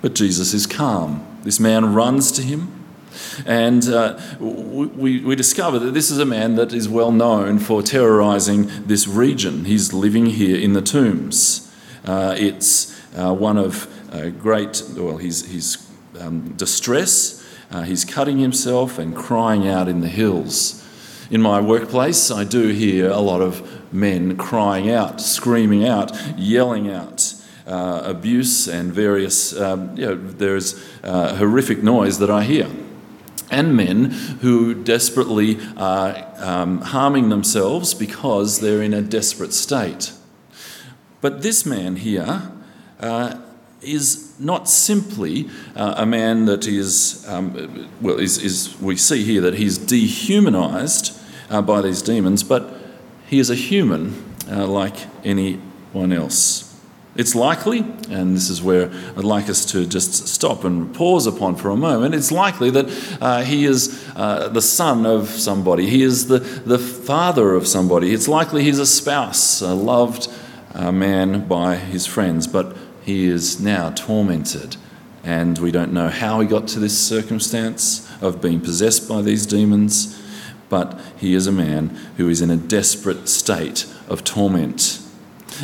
But 0.00 0.14
Jesus 0.14 0.52
is 0.54 0.66
calm. 0.66 1.26
This 1.42 1.58
man 1.58 1.94
runs 1.94 2.30
to 2.32 2.42
him. 2.42 2.78
And 3.46 3.88
uh, 3.88 4.18
we, 4.38 5.20
we 5.20 5.34
discover 5.34 5.78
that 5.80 5.92
this 5.92 6.10
is 6.10 6.18
a 6.18 6.24
man 6.24 6.54
that 6.56 6.72
is 6.72 6.88
well 6.88 7.10
known 7.10 7.58
for 7.58 7.82
terrorizing 7.82 8.86
this 8.86 9.08
region. 9.08 9.64
He's 9.64 9.92
living 9.92 10.26
here 10.26 10.56
in 10.56 10.72
the 10.72 10.82
tombs. 10.82 11.72
Uh, 12.04 12.34
it's 12.38 12.98
uh, 13.16 13.34
one 13.34 13.58
of 13.58 13.88
uh, 14.12 14.28
great, 14.28 14.82
well, 14.96 15.16
his, 15.16 15.46
his 15.46 15.88
um, 16.20 16.54
distress 16.56 17.41
uh, 17.72 17.82
he's 17.82 18.04
cutting 18.04 18.38
himself 18.38 18.98
and 18.98 19.16
crying 19.16 19.66
out 19.66 19.88
in 19.88 20.00
the 20.00 20.08
hills. 20.08 20.86
In 21.30 21.40
my 21.40 21.60
workplace, 21.60 22.30
I 22.30 22.44
do 22.44 22.68
hear 22.68 23.08
a 23.08 23.20
lot 23.20 23.40
of 23.40 23.92
men 23.92 24.36
crying 24.36 24.90
out, 24.90 25.20
screaming 25.20 25.86
out, 25.86 26.12
yelling 26.38 26.90
out. 26.90 27.34
Uh, 27.64 28.02
abuse 28.04 28.66
and 28.66 28.92
various, 28.92 29.56
um, 29.56 29.96
you 29.96 30.04
know, 30.04 30.16
there's 30.16 30.84
uh, 31.04 31.36
horrific 31.36 31.80
noise 31.80 32.18
that 32.18 32.28
I 32.28 32.42
hear. 32.42 32.68
And 33.52 33.76
men 33.76 34.10
who 34.40 34.74
desperately 34.74 35.60
are 35.76 36.26
um, 36.38 36.80
harming 36.80 37.28
themselves 37.28 37.94
because 37.94 38.58
they're 38.58 38.82
in 38.82 38.92
a 38.92 39.00
desperate 39.00 39.52
state. 39.52 40.12
But 41.20 41.42
this 41.42 41.64
man 41.64 41.96
here 41.96 42.50
uh, 42.98 43.38
is 43.80 44.31
not 44.42 44.68
simply 44.68 45.48
uh, 45.76 45.94
a 45.98 46.06
man 46.06 46.46
that 46.46 46.66
is, 46.66 47.24
um, 47.28 47.88
well, 48.00 48.18
is, 48.18 48.38
is, 48.38 48.78
we 48.80 48.96
see 48.96 49.22
here 49.22 49.40
that 49.40 49.54
he's 49.54 49.78
dehumanized 49.78 51.18
uh, 51.48 51.62
by 51.62 51.80
these 51.80 52.02
demons, 52.02 52.42
but 52.42 52.68
he 53.26 53.38
is 53.38 53.50
a 53.50 53.54
human 53.54 54.34
uh, 54.50 54.66
like 54.66 54.96
anyone 55.24 56.12
else. 56.12 56.68
It's 57.14 57.34
likely, 57.34 57.80
and 58.08 58.34
this 58.34 58.48
is 58.48 58.62
where 58.62 58.90
I'd 59.16 59.24
like 59.24 59.50
us 59.50 59.66
to 59.66 59.86
just 59.86 60.28
stop 60.28 60.64
and 60.64 60.94
pause 60.94 61.26
upon 61.26 61.56
for 61.56 61.68
a 61.68 61.76
moment. 61.76 62.14
It's 62.14 62.32
likely 62.32 62.70
that 62.70 63.18
uh, 63.20 63.42
he 63.42 63.66
is 63.66 64.02
uh, 64.16 64.48
the 64.48 64.62
son 64.62 65.04
of 65.04 65.28
somebody, 65.28 65.90
he 65.90 66.02
is 66.02 66.28
the, 66.28 66.38
the 66.38 66.78
father 66.78 67.54
of 67.54 67.66
somebody. 67.66 68.14
It's 68.14 68.28
likely 68.28 68.64
he's 68.64 68.78
a 68.78 68.86
spouse, 68.86 69.60
a 69.60 69.74
loved 69.74 70.32
uh, 70.74 70.90
man 70.90 71.46
by 71.46 71.76
his 71.76 72.06
friends, 72.06 72.46
but 72.46 72.74
he 73.04 73.26
is 73.26 73.60
now 73.60 73.90
tormented. 73.90 74.76
And 75.24 75.58
we 75.58 75.70
don't 75.70 75.92
know 75.92 76.08
how 76.08 76.40
he 76.40 76.48
got 76.48 76.66
to 76.68 76.80
this 76.80 76.98
circumstance 76.98 78.10
of 78.20 78.40
being 78.40 78.60
possessed 78.60 79.08
by 79.08 79.22
these 79.22 79.46
demons, 79.46 80.20
but 80.68 81.00
he 81.16 81.34
is 81.34 81.46
a 81.46 81.52
man 81.52 81.88
who 82.16 82.28
is 82.28 82.40
in 82.40 82.50
a 82.50 82.56
desperate 82.56 83.28
state 83.28 83.86
of 84.08 84.24
torment. 84.24 85.00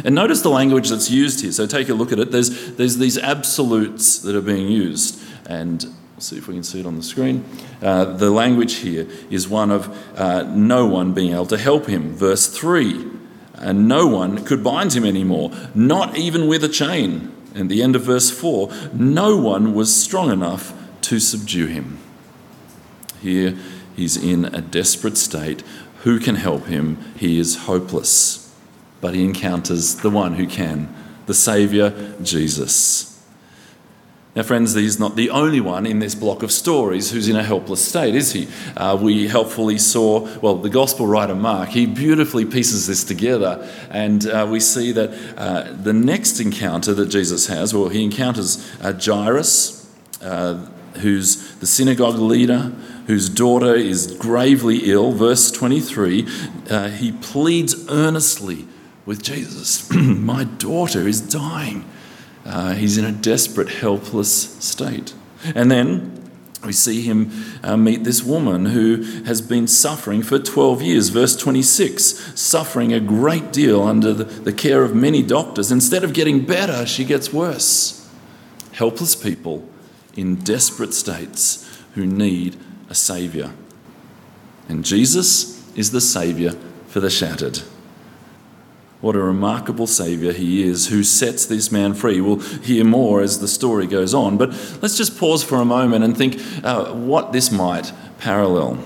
And 0.04 0.14
notice 0.14 0.42
the 0.42 0.50
language 0.50 0.90
that's 0.90 1.11
used 1.11 1.40
here. 1.40 1.50
So 1.50 1.66
take 1.66 1.88
a 1.88 1.95
look 1.95 2.12
at 2.12 2.18
it. 2.18 2.30
There's, 2.30 2.76
there's 2.76 2.99
these 2.99 3.18
absolutes 3.18 4.18
that 4.18 4.37
are 4.37 4.42
being 4.42 4.68
used. 4.68 5.21
And 5.47 5.83
we'll 5.83 6.21
see 6.21 6.37
if 6.37 6.47
we 6.47 6.54
can 6.54 6.62
see 6.62 6.80
it 6.80 6.87
on 6.87 6.97
the 6.97 7.02
screen. 7.02 7.45
Uh, 7.83 8.04
the 8.04 8.30
language 8.30 8.76
here 8.76 9.09
is 9.30 9.49
one 9.49 9.71
of 9.71 9.88
uh, 10.16 10.42
no 10.42 10.87
one 10.87 11.14
being 11.14 11.33
able 11.33 11.47
to 11.47 11.59
help 11.59 11.87
him. 11.87 12.12
Verse 12.12 12.47
3 12.47 13.18
and 13.61 13.88
no 13.88 14.07
one 14.07 14.45
could 14.45 14.65
bind 14.65 14.95
him 14.95 15.05
anymore, 15.05 15.53
not 15.75 16.17
even 16.17 16.47
with 16.47 16.65
a 16.65 16.69
chain. 16.69 17.33
And 17.55 17.71
the 17.71 17.83
end 17.83 17.97
of 17.97 18.03
verse 18.03 18.31
4 18.31 18.71
no 18.93 19.37
one 19.37 19.75
was 19.75 19.95
strong 19.95 20.31
enough 20.31 20.73
to 21.03 21.19
subdue 21.19 21.67
him. 21.67 21.99
Here 23.21 23.57
he's 23.97 24.17
in 24.17 24.45
a 24.47 24.61
desperate 24.61 25.17
state. 25.17 25.62
Who 26.03 26.21
can 26.21 26.37
help 26.37 26.67
him? 26.67 26.99
He 27.17 27.38
is 27.38 27.57
hopeless 27.57 28.49
but 29.00 29.15
he 29.15 29.25
encounters 29.25 29.97
the 29.97 30.11
one 30.11 30.35
who 30.35 30.47
can, 30.47 30.93
the 31.27 31.35
Saviour, 31.35 31.93
Jesus. 32.23 33.17
Now, 34.38 34.45
friends, 34.45 34.73
he's 34.73 35.00
not 35.00 35.16
the 35.16 35.30
only 35.30 35.61
one 35.61 35.85
in 35.85 35.99
this 35.99 36.14
block 36.14 36.45
of 36.45 36.52
stories 36.52 37.11
who's 37.11 37.28
in 37.28 37.35
a 37.35 37.42
helpless 37.42 37.85
state, 37.85 38.14
is 38.14 38.33
he? 38.33 38.47
Uh, 38.76 38.97
we 38.97 39.26
helpfully 39.26 39.78
saw, 39.78 40.28
well, 40.38 40.54
the 40.54 40.71
Gospel 40.71 41.09
writer 41.09 41.35
Mark, 41.35 41.71
he 41.71 41.87
beautifully 41.87 42.45
pieces 42.45 42.87
this 42.87 43.02
together, 43.02 43.68
and 43.90 44.28
uh, 44.28 44.47
we 44.49 44.61
see 44.61 44.92
that 44.92 45.11
uh, 45.37 45.73
the 45.73 45.92
next 45.92 46.38
encounter 46.38 46.95
that 46.95 47.07
Jesus 47.07 47.49
has, 47.49 47.75
well, 47.75 47.88
he 47.88 48.04
encounters 48.04 48.64
uh, 48.80 48.92
Jairus, 48.92 49.92
uh, 50.23 50.64
who's 50.99 51.57
the 51.57 51.66
synagogue 51.66 52.21
leader, 52.21 52.73
whose 53.09 53.28
daughter 53.28 53.75
is 53.75 54.14
gravely 54.18 54.83
ill. 54.85 55.11
Verse 55.11 55.50
23, 55.50 56.28
uh, 56.71 56.90
he 56.90 57.11
pleads 57.11 57.88
earnestly 57.90 58.68
with 59.04 59.21
Jesus. 59.21 59.90
My 59.92 60.45
daughter 60.45 61.09
is 61.09 61.21
dying. 61.21 61.85
Uh, 62.45 62.75
he's 62.75 62.99
in 62.99 63.04
a 63.04 63.12
desperate, 63.12 63.68
helpless 63.68 64.59
state. 64.64 65.14
And 65.54 65.71
then 65.71 66.18
we 66.64 66.73
see 66.73 67.02
him 67.02 67.30
uh, 67.62 67.76
meet 67.76 68.02
this 68.02 68.23
woman 68.23 68.66
who 68.66 69.02
has 69.25 69.40
been 69.40 69.68
suffering 69.68 70.23
for 70.23 70.38
12 70.38 70.83
years. 70.83 71.09
Verse 71.11 71.37
26 71.37 72.40
suffering 72.40 72.92
a 72.92 73.00
great 73.00 73.52
deal 73.52 73.83
under 73.83 74.12
the, 74.12 74.25
the 74.25 74.52
care 74.52 74.83
of 74.83 74.95
many 74.95 75.23
doctors. 75.23 75.71
Instead 75.71 76.02
of 76.02 76.12
getting 76.12 76.45
better, 76.45 76.85
she 76.85 77.04
gets 77.04 77.33
worse. 77.33 78.09
Helpless 78.73 79.14
people 79.14 79.68
in 80.16 80.37
desperate 80.37 80.95
states 80.95 81.64
who 81.95 82.04
need 82.07 82.57
a 82.90 82.95
Saviour. 82.95 83.52
And 84.68 84.85
Jesus 84.85 85.64
is 85.76 85.92
the 85.92 86.00
Saviour 86.00 86.52
for 86.88 87.00
the 87.00 87.11
shattered. 87.11 87.62
What 89.00 89.14
a 89.14 89.21
remarkable 89.21 89.87
Saviour 89.87 90.33
he 90.33 90.64
is 90.64 90.88
who 90.88 91.05
sets 91.05 91.47
this 91.47 91.71
man 91.71 91.95
free. 91.95 92.21
We'll 92.21 92.40
hear 92.40 92.85
more 92.85 93.21
as 93.21 93.38
the 93.38 93.47
story 93.47 93.87
goes 93.87 94.12
on, 94.12 94.37
but 94.37 94.50
let's 94.83 94.97
just 94.97 95.17
pause 95.17 95.45
for 95.45 95.57
a 95.57 95.64
moment 95.64 96.02
and 96.02 96.17
think 96.17 96.40
uh, 96.64 96.93
what 96.95 97.33
this 97.33 97.52
might 97.52 97.93
parallel. 98.19 98.83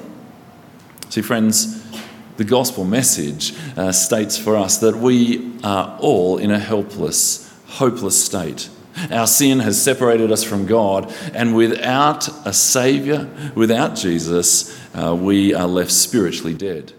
See, 1.08 1.22
friends, 1.22 1.82
the 2.36 2.44
gospel 2.44 2.84
message 2.84 3.54
uh, 3.76 3.90
states 3.92 4.36
for 4.36 4.54
us 4.54 4.78
that 4.78 4.96
we 4.96 5.58
are 5.64 5.96
all 5.98 6.36
in 6.36 6.50
a 6.50 6.58
helpless, 6.58 7.50
hopeless 7.66 8.22
state. 8.22 8.68
Our 9.10 9.26
sin 9.26 9.60
has 9.60 9.80
separated 9.80 10.30
us 10.30 10.44
from 10.44 10.66
God, 10.66 11.10
and 11.32 11.56
without 11.56 12.28
a 12.46 12.52
Saviour, 12.52 13.30
without 13.54 13.96
Jesus, 13.96 14.78
uh, 14.94 15.16
we 15.18 15.54
are 15.54 15.66
left 15.66 15.90
spiritually 15.90 16.52
dead. 16.52 16.92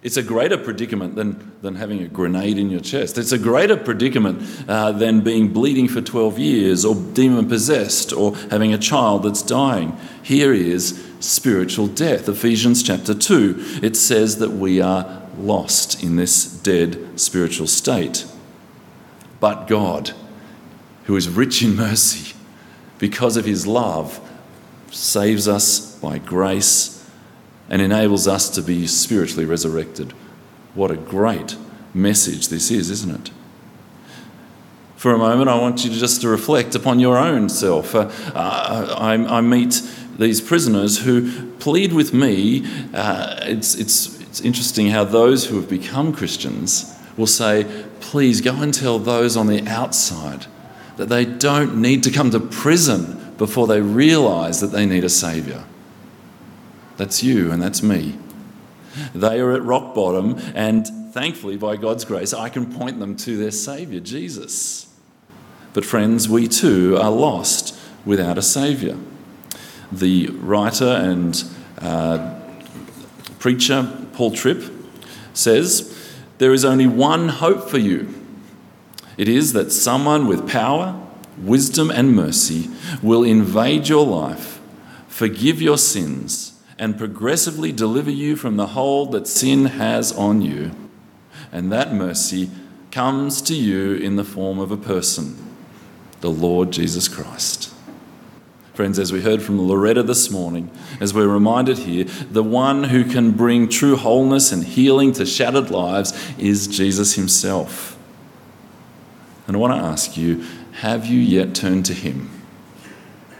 It's 0.00 0.16
a 0.16 0.22
greater 0.22 0.56
predicament 0.56 1.16
than, 1.16 1.52
than 1.60 1.74
having 1.74 2.02
a 2.02 2.08
grenade 2.08 2.56
in 2.56 2.70
your 2.70 2.80
chest. 2.80 3.18
It's 3.18 3.32
a 3.32 3.38
greater 3.38 3.76
predicament 3.76 4.42
uh, 4.68 4.92
than 4.92 5.22
being 5.22 5.52
bleeding 5.52 5.88
for 5.88 6.00
12 6.00 6.38
years 6.38 6.84
or 6.84 6.94
demon 6.94 7.48
possessed 7.48 8.12
or 8.12 8.36
having 8.50 8.72
a 8.72 8.78
child 8.78 9.24
that's 9.24 9.42
dying. 9.42 9.98
Here 10.22 10.52
is 10.52 11.04
spiritual 11.18 11.88
death. 11.88 12.28
Ephesians 12.28 12.82
chapter 12.84 13.12
2, 13.12 13.80
it 13.82 13.96
says 13.96 14.38
that 14.38 14.50
we 14.50 14.80
are 14.80 15.22
lost 15.36 16.00
in 16.02 16.14
this 16.14 16.44
dead 16.44 17.18
spiritual 17.18 17.66
state. 17.66 18.24
But 19.40 19.66
God, 19.66 20.12
who 21.04 21.16
is 21.16 21.28
rich 21.28 21.60
in 21.60 21.74
mercy, 21.74 22.36
because 23.00 23.36
of 23.36 23.44
his 23.44 23.66
love, 23.66 24.20
saves 24.92 25.48
us 25.48 25.96
by 25.98 26.18
grace 26.18 26.97
and 27.68 27.82
enables 27.82 28.26
us 28.26 28.48
to 28.50 28.62
be 28.62 28.86
spiritually 28.86 29.44
resurrected. 29.44 30.12
What 30.74 30.90
a 30.90 30.96
great 30.96 31.56
message 31.94 32.48
this 32.48 32.70
is, 32.70 32.90
isn't 32.90 33.14
it? 33.14 33.30
For 34.96 35.14
a 35.14 35.18
moment, 35.18 35.48
I 35.48 35.56
want 35.56 35.84
you 35.84 35.90
to 35.90 35.96
just 35.96 36.22
to 36.22 36.28
reflect 36.28 36.74
upon 36.74 36.98
your 36.98 37.18
own 37.18 37.48
self. 37.48 37.94
Uh, 37.94 38.10
I, 38.34 39.14
I, 39.14 39.40
meet 39.40 39.80
these 40.18 40.40
prisoners 40.40 40.98
who 40.98 41.52
plead 41.58 41.92
with 41.92 42.12
me. 42.12 42.66
Uh, 42.92 43.38
it's, 43.42 43.76
it's, 43.76 44.20
it's 44.22 44.40
interesting 44.40 44.88
how 44.88 45.04
those 45.04 45.46
who 45.46 45.56
have 45.56 45.68
become 45.68 46.12
Christians 46.12 46.98
will 47.16 47.28
say, 47.28 47.64
Please 48.00 48.40
go 48.40 48.54
and 48.56 48.74
tell 48.74 48.98
those 48.98 49.36
on 49.36 49.46
the 49.46 49.66
outside 49.68 50.46
that 50.96 51.08
they 51.08 51.24
don't 51.24 51.80
need 51.80 52.02
to 52.02 52.10
come 52.10 52.30
to 52.30 52.40
prison 52.40 53.34
before 53.38 53.68
they 53.68 53.80
realize 53.80 54.60
that 54.60 54.68
they 54.68 54.84
need 54.84 55.04
a 55.04 55.08
Saviour. 55.08 55.64
That's 56.98 57.22
you 57.22 57.50
and 57.50 57.62
that's 57.62 57.82
me. 57.82 58.18
They 59.14 59.40
are 59.40 59.52
at 59.52 59.62
rock 59.62 59.94
bottom, 59.94 60.38
and 60.54 60.86
thankfully, 61.12 61.56
by 61.56 61.76
God's 61.76 62.04
grace, 62.04 62.34
I 62.34 62.48
can 62.48 62.72
point 62.72 62.98
them 62.98 63.16
to 63.18 63.36
their 63.36 63.52
Saviour, 63.52 64.00
Jesus. 64.00 64.92
But, 65.72 65.84
friends, 65.84 66.28
we 66.28 66.48
too 66.48 66.96
are 67.00 67.10
lost 67.10 67.78
without 68.04 68.36
a 68.36 68.42
Saviour. 68.42 68.96
The 69.92 70.28
writer 70.28 70.88
and 70.88 71.42
uh, 71.80 72.40
preacher, 73.38 74.06
Paul 74.14 74.32
Tripp, 74.32 74.64
says, 75.32 76.12
There 76.38 76.52
is 76.52 76.64
only 76.64 76.88
one 76.88 77.28
hope 77.28 77.70
for 77.70 77.78
you. 77.78 78.12
It 79.16 79.28
is 79.28 79.52
that 79.52 79.70
someone 79.70 80.26
with 80.26 80.48
power, 80.48 81.00
wisdom, 81.38 81.90
and 81.90 82.16
mercy 82.16 82.68
will 83.02 83.22
invade 83.22 83.88
your 83.88 84.04
life, 84.04 84.60
forgive 85.06 85.62
your 85.62 85.78
sins, 85.78 86.57
and 86.78 86.96
progressively 86.96 87.72
deliver 87.72 88.10
you 88.10 88.36
from 88.36 88.56
the 88.56 88.68
hold 88.68 89.12
that 89.12 89.26
sin 89.26 89.66
has 89.66 90.12
on 90.12 90.42
you. 90.42 90.70
And 91.50 91.72
that 91.72 91.92
mercy 91.92 92.50
comes 92.90 93.42
to 93.42 93.54
you 93.54 93.94
in 93.94 94.16
the 94.16 94.24
form 94.24 94.58
of 94.58 94.70
a 94.70 94.76
person, 94.76 95.36
the 96.20 96.30
Lord 96.30 96.70
Jesus 96.70 97.08
Christ. 97.08 97.74
Friends, 98.74 98.98
as 98.98 99.12
we 99.12 99.22
heard 99.22 99.42
from 99.42 99.60
Loretta 99.60 100.04
this 100.04 100.30
morning, 100.30 100.70
as 101.00 101.12
we're 101.12 101.26
reminded 101.26 101.78
here, 101.78 102.04
the 102.04 102.44
one 102.44 102.84
who 102.84 103.04
can 103.04 103.32
bring 103.32 103.68
true 103.68 103.96
wholeness 103.96 104.52
and 104.52 104.62
healing 104.62 105.12
to 105.14 105.26
shattered 105.26 105.70
lives 105.70 106.12
is 106.38 106.68
Jesus 106.68 107.14
himself. 107.14 107.98
And 109.48 109.56
I 109.56 109.58
want 109.58 109.74
to 109.74 109.84
ask 109.84 110.16
you 110.16 110.44
have 110.74 111.06
you 111.06 111.18
yet 111.18 111.56
turned 111.56 111.86
to 111.86 111.92
him? 111.92 112.30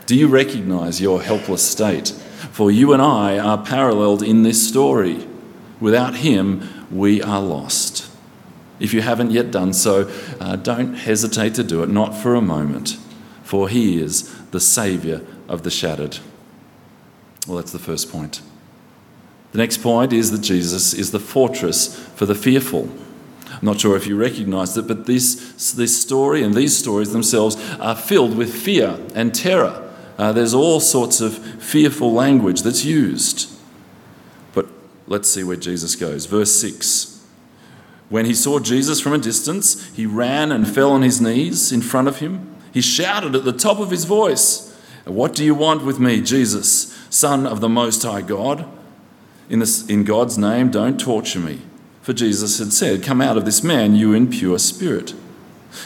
Do 0.07 0.17
you 0.17 0.27
recognize 0.27 1.01
your 1.01 1.23
helpless 1.23 1.63
state? 1.63 2.13
For 2.59 2.73
you 2.73 2.93
and 2.93 3.01
I 3.01 3.39
are 3.39 3.57
paralleled 3.57 4.21
in 4.21 4.43
this 4.43 4.67
story. 4.67 5.25
Without 5.79 6.17
him, 6.17 6.69
we 6.91 7.23
are 7.23 7.41
lost. 7.41 8.11
If 8.81 8.93
you 8.93 9.01
haven't 9.01 9.31
yet 9.31 9.53
done 9.53 9.73
so, 9.73 10.11
uh, 10.41 10.57
don't 10.57 10.95
hesitate 10.95 11.55
to 11.55 11.63
do 11.63 11.85
it, 11.85 11.89
not 11.89 12.17
for 12.17 12.35
a 12.35 12.41
moment, 12.41 12.99
for 13.45 13.69
he 13.69 14.03
is 14.03 14.37
the 14.47 14.59
Saviour 14.59 15.21
of 15.47 15.63
the 15.63 15.71
shattered. 15.71 16.19
Well, 17.47 17.59
that's 17.59 17.71
the 17.71 17.79
first 17.79 18.11
point. 18.11 18.43
The 19.53 19.59
next 19.59 19.77
point 19.77 20.13
is 20.13 20.33
that 20.33 20.41
Jesus 20.41 20.93
is 20.95 21.13
the 21.13 21.21
fortress 21.21 21.95
for 22.17 22.27
the 22.27 22.35
fearful. 22.35 22.91
I'm 23.53 23.67
not 23.67 23.79
sure 23.79 23.97
if 23.97 24.09
you 24.09 24.17
recognize 24.17 24.77
it, 24.77 24.89
but 24.89 25.07
this, 25.07 25.73
this 25.75 26.03
story 26.03 26.43
and 26.43 26.55
these 26.55 26.77
stories 26.77 27.13
themselves 27.13 27.55
are 27.79 27.95
filled 27.95 28.37
with 28.37 28.53
fear 28.53 28.99
and 29.15 29.33
terror. 29.33 29.88
Uh, 30.19 30.33
there's 30.33 30.53
all 30.53 30.81
sorts 30.81 31.21
of 31.21 31.39
fearful 31.63 32.13
language 32.13 32.63
that's 32.63 32.85
used. 32.85 33.51
But 34.53 34.67
let's 35.07 35.31
see 35.31 35.45
where 35.45 35.57
Jesus 35.57 35.95
goes. 35.95 36.27
Verse 36.27 36.53
6. 36.61 37.25
When 38.09 38.25
he 38.25 38.35
saw 38.35 38.59
Jesus 38.59 39.01
from 39.01 39.13
a 39.13 39.19
distance, 39.19 39.87
he 39.95 40.07
ran 40.07 40.51
and 40.51 40.69
fell 40.69 40.91
on 40.91 41.03
his 41.03 41.21
knees 41.21 41.71
in 41.71 41.83
front 41.83 42.09
of 42.09 42.19
him. 42.19 42.57
He 42.73 42.81
shouted 42.81 43.37
at 43.37 43.45
the 43.45 43.53
top 43.53 43.79
of 43.79 43.91
his 43.91 44.07
voice, 44.07 44.77
What 45.05 45.35
do 45.35 45.45
you 45.45 45.55
want 45.55 45.85
with 45.85 46.01
me, 46.01 46.21
Jesus, 46.21 46.99
Son 47.11 47.47
of 47.47 47.61
the 47.61 47.69
Most 47.69 48.03
High 48.03 48.23
God? 48.23 48.67
In, 49.49 49.61
this, 49.61 49.87
in 49.87 50.05
God's 50.05 50.37
name, 50.37 50.71
don't 50.71 50.99
torture 50.99 51.39
me. 51.39 51.61
For 52.03 52.13
Jesus 52.13 52.59
had 52.59 52.73
said, 52.73 53.05
Come 53.05 53.21
out 53.21 53.37
of 53.37 53.45
this 53.45 53.63
man, 53.63 53.95
you 53.95 54.15
impure 54.15 54.59
spirit. 54.59 55.15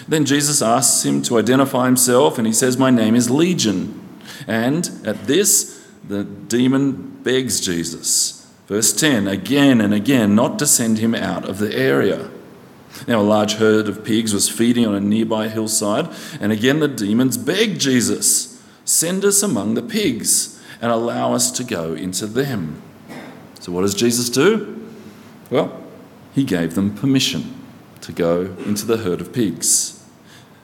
Then 0.08 0.24
Jesus 0.24 0.62
asks 0.62 1.04
him 1.04 1.20
to 1.22 1.38
identify 1.38 1.86
himself, 1.86 2.38
and 2.38 2.46
he 2.46 2.52
says, 2.52 2.78
My 2.78 2.90
name 2.90 3.14
is 3.14 3.28
Legion 3.28 4.01
and 4.46 4.90
at 5.04 5.26
this, 5.26 5.86
the 6.06 6.24
demon 6.24 7.20
begs 7.22 7.60
Jesus. 7.60 8.50
Verse 8.66 8.92
10 8.92 9.28
again 9.28 9.80
and 9.80 9.92
again, 9.92 10.34
not 10.34 10.58
to 10.58 10.66
send 10.66 10.98
him 10.98 11.14
out 11.14 11.48
of 11.48 11.58
the 11.58 11.74
area. 11.74 12.30
Now, 13.08 13.20
a 13.20 13.22
large 13.22 13.54
herd 13.54 13.88
of 13.88 14.04
pigs 14.04 14.32
was 14.32 14.48
feeding 14.48 14.86
on 14.86 14.94
a 14.94 15.00
nearby 15.00 15.48
hillside, 15.48 16.08
and 16.40 16.52
again 16.52 16.80
the 16.80 16.88
demons 16.88 17.36
begged 17.36 17.80
Jesus, 17.80 18.62
Send 18.84 19.24
us 19.24 19.42
among 19.42 19.74
the 19.74 19.82
pigs 19.82 20.60
and 20.80 20.90
allow 20.90 21.32
us 21.32 21.50
to 21.52 21.64
go 21.64 21.94
into 21.94 22.26
them. 22.26 22.82
So, 23.60 23.70
what 23.72 23.82
does 23.82 23.94
Jesus 23.94 24.28
do? 24.28 24.90
Well, 25.50 25.84
he 26.34 26.44
gave 26.44 26.74
them 26.74 26.94
permission 26.94 27.54
to 28.00 28.12
go 28.12 28.56
into 28.66 28.84
the 28.84 28.98
herd 28.98 29.20
of 29.20 29.32
pigs. 29.32 30.01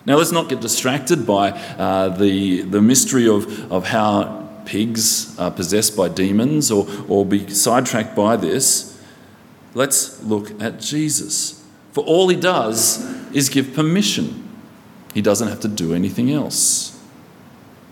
Now, 0.09 0.16
let's 0.16 0.33
not 0.33 0.49
get 0.49 0.62
distracted 0.62 1.27
by 1.27 1.51
uh, 1.51 2.09
the, 2.09 2.62
the 2.62 2.81
mystery 2.81 3.29
of, 3.29 3.71
of 3.71 3.85
how 3.85 4.49
pigs 4.64 5.38
are 5.38 5.51
possessed 5.51 5.99
by 5.99 6.09
demons 6.09 6.71
or, 6.71 6.87
or 7.09 7.27
be 7.27 7.47
sidetracked 7.51 8.16
by 8.16 8.37
this. 8.37 8.99
Let's 9.75 10.23
look 10.23 10.59
at 10.62 10.81
Jesus. 10.81 11.62
For 11.92 12.03
all 12.05 12.31
he 12.31 12.37
does 12.37 13.05
is 13.35 13.51
give 13.51 13.75
permission, 13.75 14.49
he 15.12 15.21
doesn't 15.21 15.49
have 15.49 15.61
to 15.61 15.68
do 15.68 15.92
anything 15.92 16.33
else. 16.33 16.99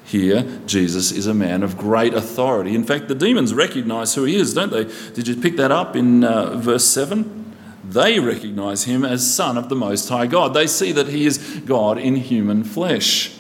Here, 0.07 0.61
Jesus 0.65 1.13
is 1.13 1.27
a 1.27 1.35
man 1.35 1.63
of 1.63 1.77
great 1.77 2.15
authority. 2.15 2.75
In 2.75 2.85
fact, 2.85 3.09
the 3.09 3.15
demons 3.15 3.53
recognize 3.53 4.15
who 4.15 4.25
he 4.25 4.37
is, 4.37 4.55
don't 4.55 4.73
they? 4.73 4.85
Did 5.13 5.29
you 5.29 5.37
pick 5.37 5.57
that 5.57 5.71
up 5.71 5.95
in 5.95 6.25
uh, 6.25 6.57
verse 6.57 6.87
7? 6.87 7.46
They 7.88 8.18
recognize 8.18 8.85
him 8.85 9.05
as 9.05 9.35
Son 9.35 9.57
of 9.57 9.68
the 9.68 9.77
Most 9.77 10.09
High 10.09 10.27
God. 10.27 10.55
They 10.55 10.66
see 10.66 10.92
that 10.92 11.09
he 11.09 11.25
is 11.25 11.38
God 11.64 11.99
in 11.99 12.16
human 12.16 12.64
flesh. 12.64 13.37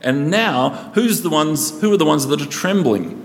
And 0.00 0.30
now, 0.30 0.92
who's 0.94 1.22
the 1.22 1.30
ones, 1.30 1.80
who 1.80 1.92
are 1.92 1.96
the 1.96 2.04
ones 2.04 2.26
that 2.28 2.40
are 2.40 2.46
trembling? 2.46 3.20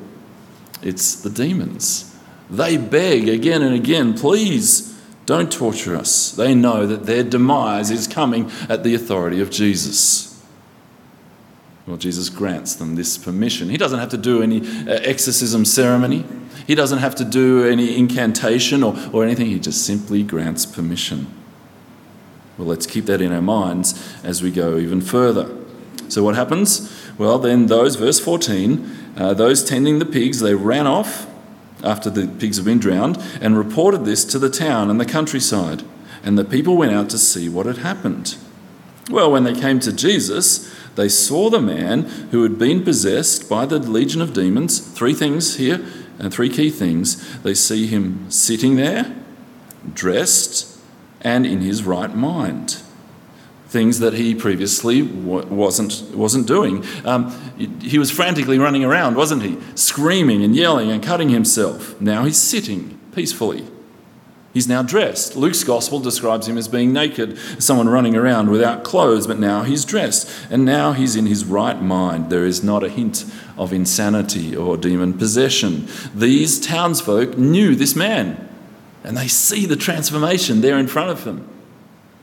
It's 0.81 1.21
the 1.21 1.29
demons. 1.29 2.15
They 2.49 2.77
beg 2.77 3.29
again 3.29 3.61
and 3.61 3.73
again, 3.73 4.13
please 4.13 4.99
don't 5.25 5.51
torture 5.51 5.95
us. 5.95 6.31
They 6.31 6.53
know 6.53 6.85
that 6.85 7.05
their 7.05 7.23
demise 7.23 7.91
is 7.91 8.07
coming 8.07 8.51
at 8.67 8.83
the 8.83 8.93
authority 8.93 9.41
of 9.41 9.49
Jesus. 9.49 10.35
Well, 11.88 11.98
Jesus 11.98 12.30
grants 12.30 12.76
them 12.76 12.95
this 12.95 13.17
permission. 13.17 13.69
He 13.69 13.78
doesn't 13.78 14.00
have 14.00 14.10
to 14.10 14.17
do 14.17 14.41
any 14.41 14.62
uh, 14.62 15.00
exorcism 15.04 15.65
ceremony, 15.65 16.26
he 16.65 16.74
doesn't 16.74 17.00
have 17.00 17.15
to 17.15 17.26
do 17.26 17.67
any 17.67 17.95
incantation 17.98 18.82
or, 18.82 18.95
or 19.13 19.24
anything. 19.24 19.48
He 19.48 19.60
just 19.60 19.86
simply 19.86 20.24
grants 20.24 20.65
permission. 20.65 21.28
Well, 22.58 22.67
let's 22.67 22.88
keep 22.88 23.06
that 23.06 23.21
in 23.21 23.32
our 23.32 23.41
minds 23.41 24.15
as 24.24 24.41
we 24.41 24.50
go 24.50 24.78
even 24.78 25.02
further. 25.02 25.56
So, 26.08 26.24
what 26.24 26.36
happens? 26.36 26.91
Well, 27.17 27.38
then, 27.38 27.67
those, 27.67 27.95
verse 27.95 28.19
14, 28.19 29.13
uh, 29.17 29.34
those 29.34 29.63
tending 29.63 30.00
the 30.00 30.06
pigs, 30.06 30.39
they 30.39 30.56
ran 30.56 30.88
off 30.88 31.28
after 31.84 32.10
the 32.10 32.28
pigs 32.28 32.58
had 32.58 32.65
been 32.65 32.80
drowned 32.80 33.17
and 33.41 33.58
reported 33.58 34.06
this 34.06 34.26
to 34.26 34.39
the 34.39 34.50
town 34.50 34.89
and 34.89 35.00
the 35.00 35.06
countryside. 35.06 35.84
And 36.24 36.38
the 36.38 36.45
people 36.45 36.78
went 36.78 36.93
out 36.93 37.10
to 37.12 37.17
see 37.17 37.48
what 37.48 37.65
had 37.65 37.78
happened. 37.78 38.38
Well, 39.10 39.32
when 39.32 39.43
they 39.43 39.54
came 39.54 39.80
to 39.82 39.93
Jesus, 39.93 40.74
they 40.95 41.10
saw 41.10 41.49
the 41.49 41.62
man 41.62 42.03
who 42.31 42.43
had 42.43 42.58
been 42.58 42.84
possessed 42.84 43.49
by 43.49 43.65
the 43.65 43.79
legion 43.79 44.21
of 44.21 44.34
demons. 44.34 44.79
Three 44.79 45.13
things 45.13 45.58
here, 45.58 45.86
and 46.19 46.34
three 46.34 46.49
key 46.49 46.69
things. 46.69 47.38
They 47.39 47.53
see 47.53 47.88
him 47.88 48.29
sitting 48.31 48.75
there, 48.75 49.15
dressed, 49.93 50.79
and 51.21 51.45
in 51.45 51.62
his 51.62 51.84
right 51.84 52.13
mind. 52.15 52.81
Things 53.67 53.99
that 53.99 54.13
he 54.13 54.34
previously 54.34 55.01
wasn't, 55.01 56.15
wasn't 56.15 56.47
doing. 56.47 56.86
Um, 57.03 57.31
he 57.81 57.99
was 57.99 58.10
frantically 58.10 58.58
running 58.58 58.86
around, 58.86 59.15
wasn't 59.15 59.43
he? 59.43 59.58
Screaming 59.75 60.43
and 60.43 60.55
yelling 60.55 60.91
and 60.91 61.03
cutting 61.03 61.29
himself. 61.29 61.99
Now 61.99 62.23
he's 62.23 62.38
sitting 62.38 62.97
peacefully. 63.13 63.67
He's 64.56 64.70
now 64.70 64.84
dressed. 64.84 65.36
Luke's 65.36 65.65
gospel 65.65 66.00
describes 66.00 66.48
him 66.48 66.58
as 66.58 66.70
being 66.70 66.94
naked, 66.94 67.38
someone 67.62 67.89
running 67.89 68.15
around 68.15 68.50
without 68.50 68.86
clothes, 68.86 69.28
but 69.28 69.38
now 69.38 69.63
he's 69.63 69.84
dressed. 69.84 70.32
And 70.50 70.63
now 70.63 70.94
he's 70.94 71.18
in 71.18 71.26
his 71.26 71.44
right 71.44 71.82
mind. 71.82 72.30
There 72.30 72.46
is 72.46 72.63
not 72.63 72.82
a 72.82 72.88
hint 72.88 73.26
of 73.58 73.74
insanity 73.74 74.56
or 74.56 74.78
demon 74.78 75.15
possession. 75.15 75.89
These 76.15 76.62
townsfolk 76.62 77.38
knew 77.38 77.76
this 77.76 77.98
man, 77.98 78.48
and 79.04 79.18
they 79.18 79.28
see 79.28 79.65
the 79.65 79.76
transformation 79.76 80.62
there 80.62 80.80
in 80.80 80.88
front 80.88 81.10
of 81.10 81.26
them. 81.26 81.46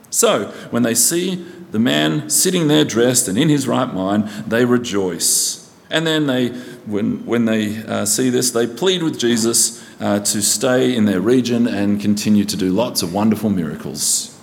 So, 0.09 0.47
when 0.71 0.85
they 0.85 0.95
see 0.95 1.45
the 1.71 1.79
man 1.79 2.31
sitting 2.31 2.67
there 2.67 2.87
dressed 2.87 3.29
and 3.29 3.37
in 3.37 3.51
his 3.51 3.69
right 3.69 3.93
mind, 3.93 4.27
they 4.47 4.65
rejoice. 4.65 5.62
And 5.93 6.07
then 6.07 6.27
they, 6.27 6.49
when, 6.87 7.25
when 7.27 7.45
they 7.45 7.77
uh, 7.85 8.07
see 8.07 8.31
this, 8.31 8.51
they 8.51 8.67
plead 8.67 9.03
with 9.03 9.19
Jesus 9.19 9.85
uh, 10.01 10.21
to 10.21 10.41
stay 10.41 10.97
in 10.97 11.05
their 11.05 11.21
region 11.21 11.69
and 11.69 12.01
continue 12.01 12.47
to 12.47 12.57
do 12.57 12.71
lots 12.71 13.03
of 13.03 13.13
wonderful 13.13 13.51
miracles. 13.51 14.41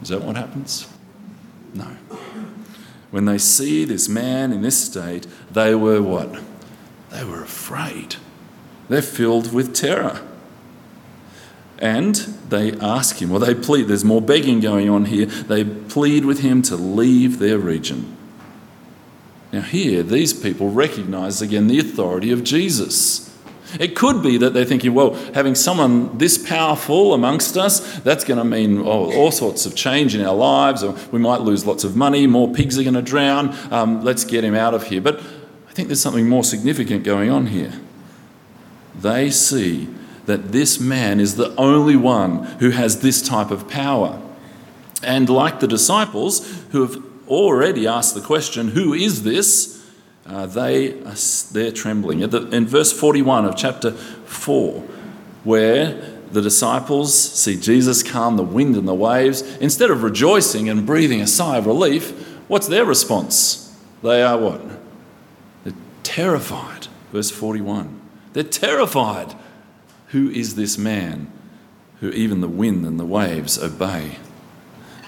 Is 0.00 0.08
that 0.10 0.22
what 0.22 0.36
happens? 0.36 0.86
No. 1.74 1.88
When 3.10 3.24
they 3.24 3.36
see 3.36 3.84
this 3.84 4.08
man 4.08 4.52
in 4.52 4.62
this 4.62 4.78
state, 4.78 5.26
they 5.50 5.74
were 5.74 6.00
what? 6.00 6.40
They 7.10 7.24
were 7.24 7.42
afraid. 7.42 8.14
They're 8.88 9.02
filled 9.02 9.52
with 9.52 9.74
terror. 9.74 10.20
And 11.80 12.14
they 12.48 12.72
ask 12.74 13.20
him, 13.20 13.32
or 13.32 13.40
they 13.40 13.56
plead, 13.56 13.88
there's 13.88 14.04
more 14.04 14.22
begging 14.22 14.60
going 14.60 14.88
on 14.88 15.06
here. 15.06 15.26
They 15.26 15.64
plead 15.64 16.24
with 16.24 16.40
him 16.40 16.62
to 16.62 16.76
leave 16.76 17.40
their 17.40 17.58
region. 17.58 18.15
Now, 19.56 19.62
here, 19.62 20.02
these 20.02 20.34
people 20.34 20.68
recognize 20.68 21.40
again 21.40 21.66
the 21.66 21.78
authority 21.78 22.30
of 22.30 22.44
Jesus. 22.44 23.34
It 23.80 23.96
could 23.96 24.22
be 24.22 24.36
that 24.36 24.52
they're 24.52 24.66
thinking, 24.66 24.92
well, 24.92 25.14
having 25.32 25.54
someone 25.54 26.18
this 26.18 26.36
powerful 26.36 27.14
amongst 27.14 27.56
us, 27.56 27.98
that's 28.00 28.22
going 28.22 28.36
to 28.36 28.44
mean 28.44 28.80
oh, 28.80 29.10
all 29.14 29.30
sorts 29.30 29.64
of 29.64 29.74
change 29.74 30.14
in 30.14 30.20
our 30.20 30.34
lives, 30.34 30.82
or 30.82 30.94
we 31.10 31.18
might 31.18 31.40
lose 31.40 31.64
lots 31.64 31.84
of 31.84 31.96
money, 31.96 32.26
more 32.26 32.52
pigs 32.52 32.78
are 32.78 32.82
going 32.82 32.92
to 32.92 33.00
drown, 33.00 33.56
um, 33.72 34.04
let's 34.04 34.24
get 34.24 34.44
him 34.44 34.54
out 34.54 34.74
of 34.74 34.88
here. 34.88 35.00
But 35.00 35.20
I 35.70 35.72
think 35.72 35.88
there's 35.88 36.02
something 36.02 36.28
more 36.28 36.44
significant 36.44 37.02
going 37.02 37.30
on 37.30 37.46
here. 37.46 37.72
They 38.94 39.30
see 39.30 39.88
that 40.26 40.52
this 40.52 40.78
man 40.78 41.18
is 41.18 41.36
the 41.36 41.54
only 41.56 41.96
one 41.96 42.42
who 42.60 42.72
has 42.72 43.00
this 43.00 43.26
type 43.26 43.50
of 43.50 43.70
power. 43.70 44.20
And 45.02 45.30
like 45.30 45.60
the 45.60 45.66
disciples 45.66 46.46
who 46.72 46.82
have 46.82 47.02
already 47.28 47.86
asked 47.86 48.14
the 48.14 48.20
question, 48.20 48.68
who 48.68 48.92
is 48.94 49.22
this? 49.22 49.76
uh, 50.28 50.46
they 50.46 51.00
are, 51.04 51.14
they're 51.52 51.72
trembling. 51.72 52.20
In 52.20 52.66
verse 52.66 52.92
41 52.92 53.44
of 53.44 53.56
chapter 53.56 53.92
4, 53.92 54.80
where 55.44 56.18
the 56.32 56.42
disciples 56.42 57.14
see 57.14 57.56
Jesus 57.56 58.02
calm 58.02 58.36
the 58.36 58.42
wind 58.42 58.76
and 58.76 58.88
the 58.88 58.94
waves, 58.94 59.42
instead 59.58 59.90
of 59.90 60.02
rejoicing 60.02 60.68
and 60.68 60.84
breathing 60.84 61.20
a 61.20 61.26
sigh 61.26 61.58
of 61.58 61.66
relief, 61.66 62.10
what's 62.48 62.66
their 62.66 62.84
response? 62.84 63.76
They 64.02 64.22
are 64.22 64.38
what? 64.38 64.60
They're 65.64 65.74
terrified. 66.02 66.88
Verse 67.12 67.30
41. 67.30 68.00
They're 68.32 68.42
terrified. 68.42 69.34
Who 70.08 70.28
is 70.30 70.56
this 70.56 70.76
man 70.76 71.30
who 72.00 72.10
even 72.10 72.40
the 72.40 72.48
wind 72.48 72.84
and 72.84 72.98
the 72.98 73.04
waves 73.04 73.62
obey? 73.62 74.16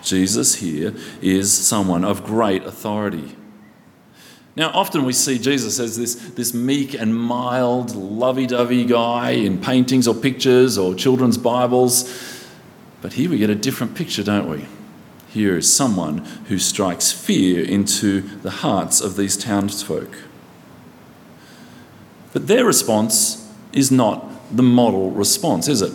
Jesus 0.02 0.56
here 0.56 0.94
is 1.20 1.52
someone 1.52 2.04
of 2.04 2.24
great 2.24 2.64
authority. 2.64 3.36
Now, 4.56 4.70
often 4.70 5.04
we 5.04 5.12
see 5.12 5.38
Jesus 5.38 5.78
as 5.78 5.96
this, 5.96 6.14
this 6.30 6.52
meek 6.52 6.92
and 6.94 7.14
mild, 7.14 7.94
lovey 7.94 8.46
dovey 8.46 8.84
guy 8.84 9.30
in 9.30 9.60
paintings 9.60 10.08
or 10.08 10.14
pictures 10.14 10.76
or 10.76 10.96
children's 10.96 11.38
Bibles. 11.38 12.44
But 13.00 13.12
here 13.12 13.30
we 13.30 13.38
get 13.38 13.50
a 13.50 13.54
different 13.54 13.94
picture, 13.94 14.24
don't 14.24 14.50
we? 14.50 14.66
Here 15.28 15.56
is 15.56 15.72
someone 15.72 16.18
who 16.48 16.58
strikes 16.58 17.12
fear 17.12 17.64
into 17.64 18.22
the 18.22 18.50
hearts 18.50 19.00
of 19.00 19.16
these 19.16 19.36
townsfolk. 19.36 20.16
But 22.32 22.48
their 22.48 22.64
response 22.64 23.48
is 23.72 23.92
not 23.92 24.24
the 24.50 24.64
model 24.64 25.12
response, 25.12 25.68
is 25.68 25.82
it? 25.82 25.92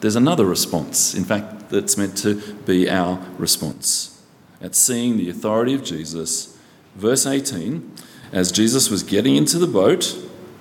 There's 0.00 0.16
another 0.16 0.44
response, 0.44 1.14
in 1.14 1.24
fact, 1.24 1.55
that's 1.70 1.96
meant 1.96 2.16
to 2.18 2.54
be 2.66 2.88
our 2.88 3.24
response 3.38 4.22
at 4.60 4.74
seeing 4.74 5.16
the 5.16 5.28
authority 5.28 5.74
of 5.74 5.84
Jesus 5.84 6.56
Verse 6.96 7.26
18 7.26 7.92
As 8.32 8.50
Jesus 8.50 8.90
was 8.90 9.02
getting 9.02 9.36
into 9.36 9.58
the 9.58 9.66
boat, 9.66 10.16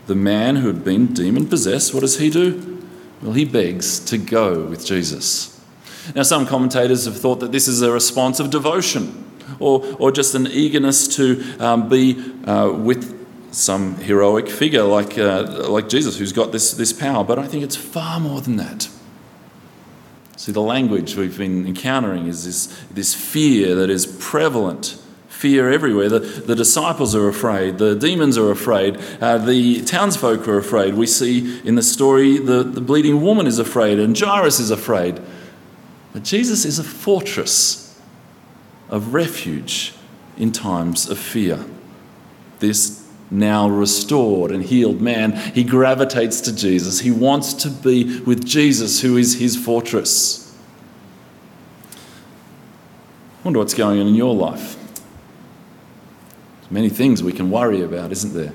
the 0.08 0.16
man 0.16 0.58
who 0.58 0.68
had 0.68 0.84
been 0.84 1.14
demon 1.14 1.48
possessed, 1.48 1.94
what 1.94 2.02
does 2.02 2.20
he 2.20 2.30
do? 2.30 2.84
Well, 3.22 3.34
he 3.34 3.46
begs 3.46 4.00
to 4.06 4.18
go 4.18 4.66
with 4.66 4.86
Jesus. 4.86 5.52
Now, 6.14 6.24
some 6.24 6.46
commentators 6.46 7.06
have 7.06 7.18
thought 7.20 7.40
that 7.40 7.52
this 7.52 7.68
is 7.68 7.82
a 7.82 7.92
response 7.92 8.40
of 8.40 8.52
devotion 8.52 9.24
or, 9.60 9.84
or 9.98 10.12
just 10.12 10.36
an 10.36 10.48
eagerness 10.48 11.16
to 11.16 11.42
um, 11.60 11.90
be 11.90 12.22
uh, 12.46 12.72
with 12.72 13.14
some 13.52 13.96
heroic 13.96 14.50
figure 14.50 14.84
like, 14.84 15.18
uh, 15.18 15.68
like 15.70 15.90
Jesus 15.90 16.20
who's 16.20 16.34
got 16.34 16.52
this, 16.52 16.74
this 16.74 16.94
power. 16.94 17.24
But 17.24 17.40
I 17.40 17.48
think 17.48 17.64
it's 17.64 17.78
far 17.78 18.20
more 18.20 18.42
than 18.42 18.58
that. 18.58 18.90
See, 20.38 20.52
the 20.52 20.62
language 20.62 21.16
we've 21.16 21.38
been 21.38 21.66
encountering 21.66 22.28
is 22.28 22.46
this, 22.46 22.84
this 22.92 23.14
fear 23.14 23.76
that 23.76 23.90
is 23.90 24.06
prevalent 24.06 24.98
fear 25.36 25.72
everywhere. 25.72 26.10
The, 26.10 26.20
the 26.20 26.56
disciples 26.56 27.14
are 27.14 27.28
afraid, 27.28 27.78
the 27.78 27.94
demons 27.96 28.38
are 28.38 28.52
afraid, 28.52 28.98
uh, 29.22 29.38
the 29.38 29.84
townsfolk 29.84 30.48
are 30.48 30.58
afraid. 30.58 30.96
We 30.96 31.08
see 31.08 31.62
in 31.64 31.76
the 31.76 31.84
story 31.84 32.38
the, 32.38 32.64
the 32.64 32.82
bleeding 32.82 33.22
woman 33.22 33.46
is 33.46 33.60
afraid, 33.60 34.00
and 34.00 34.18
Jairus 34.18 34.60
is 34.60 34.72
afraid. 34.72 35.22
But 36.14 36.24
Jesus 36.24 36.66
is 36.66 36.80
a 36.80 36.84
fortress 36.84 38.00
of 38.90 39.14
refuge 39.14 39.94
in 40.38 40.52
times 40.52 41.10
of 41.10 41.20
fear. 41.20 41.66
This 42.60 43.05
now 43.36 43.70
restored 43.70 44.52
and 44.52 44.64
healed 44.64 45.02
man, 45.02 45.34
he 45.54 45.64
gravitates 45.64 46.42
to 46.42 46.56
Jesus. 46.56 47.02
He 47.02 47.12
wants 47.12 47.54
to 47.54 47.70
be 47.70 48.20
with 48.22 48.46
Jesus, 48.46 49.02
who 49.02 49.18
is 49.18 49.40
his 49.40 49.56
fortress. 49.56 50.56
I 51.94 53.44
wonder 53.44 53.60
what's 53.60 53.74
going 53.74 54.00
on 54.00 54.08
in 54.08 54.16
your 54.16 54.34
life. 54.34 54.76
There's 56.62 56.72
many 56.72 56.90
things 56.90 57.22
we 57.22 57.32
can 57.32 57.52
worry 57.52 57.82
about, 57.82 58.12
isn't 58.12 58.34
there? 58.34 58.54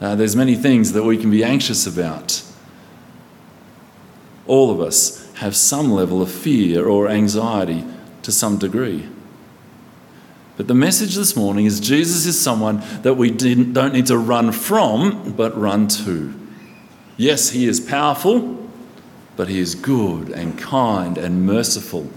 Uh, 0.00 0.14
there's 0.14 0.36
many 0.36 0.54
things 0.54 0.92
that 0.92 1.02
we 1.02 1.16
can 1.16 1.30
be 1.30 1.42
anxious 1.42 1.86
about. 1.86 2.42
All 4.46 4.70
of 4.70 4.80
us 4.80 5.32
have 5.36 5.56
some 5.56 5.90
level 5.90 6.20
of 6.22 6.30
fear 6.30 6.86
or 6.86 7.08
anxiety 7.08 7.84
to 8.22 8.32
some 8.32 8.58
degree. 8.58 9.08
But 10.56 10.68
the 10.68 10.74
message 10.74 11.14
this 11.14 11.34
morning 11.34 11.64
is 11.64 11.80
Jesus 11.80 12.26
is 12.26 12.38
someone 12.38 12.82
that 13.02 13.14
we 13.14 13.30
don't 13.30 13.92
need 13.92 14.06
to 14.06 14.18
run 14.18 14.52
from, 14.52 15.32
but 15.32 15.58
run 15.58 15.88
to. 15.88 16.34
Yes, 17.16 17.50
he 17.50 17.66
is 17.66 17.80
powerful, 17.80 18.68
but 19.36 19.48
he 19.48 19.58
is 19.58 19.74
good 19.74 20.28
and 20.30 20.58
kind 20.58 21.16
and 21.16 21.46
merciful. 21.46 22.10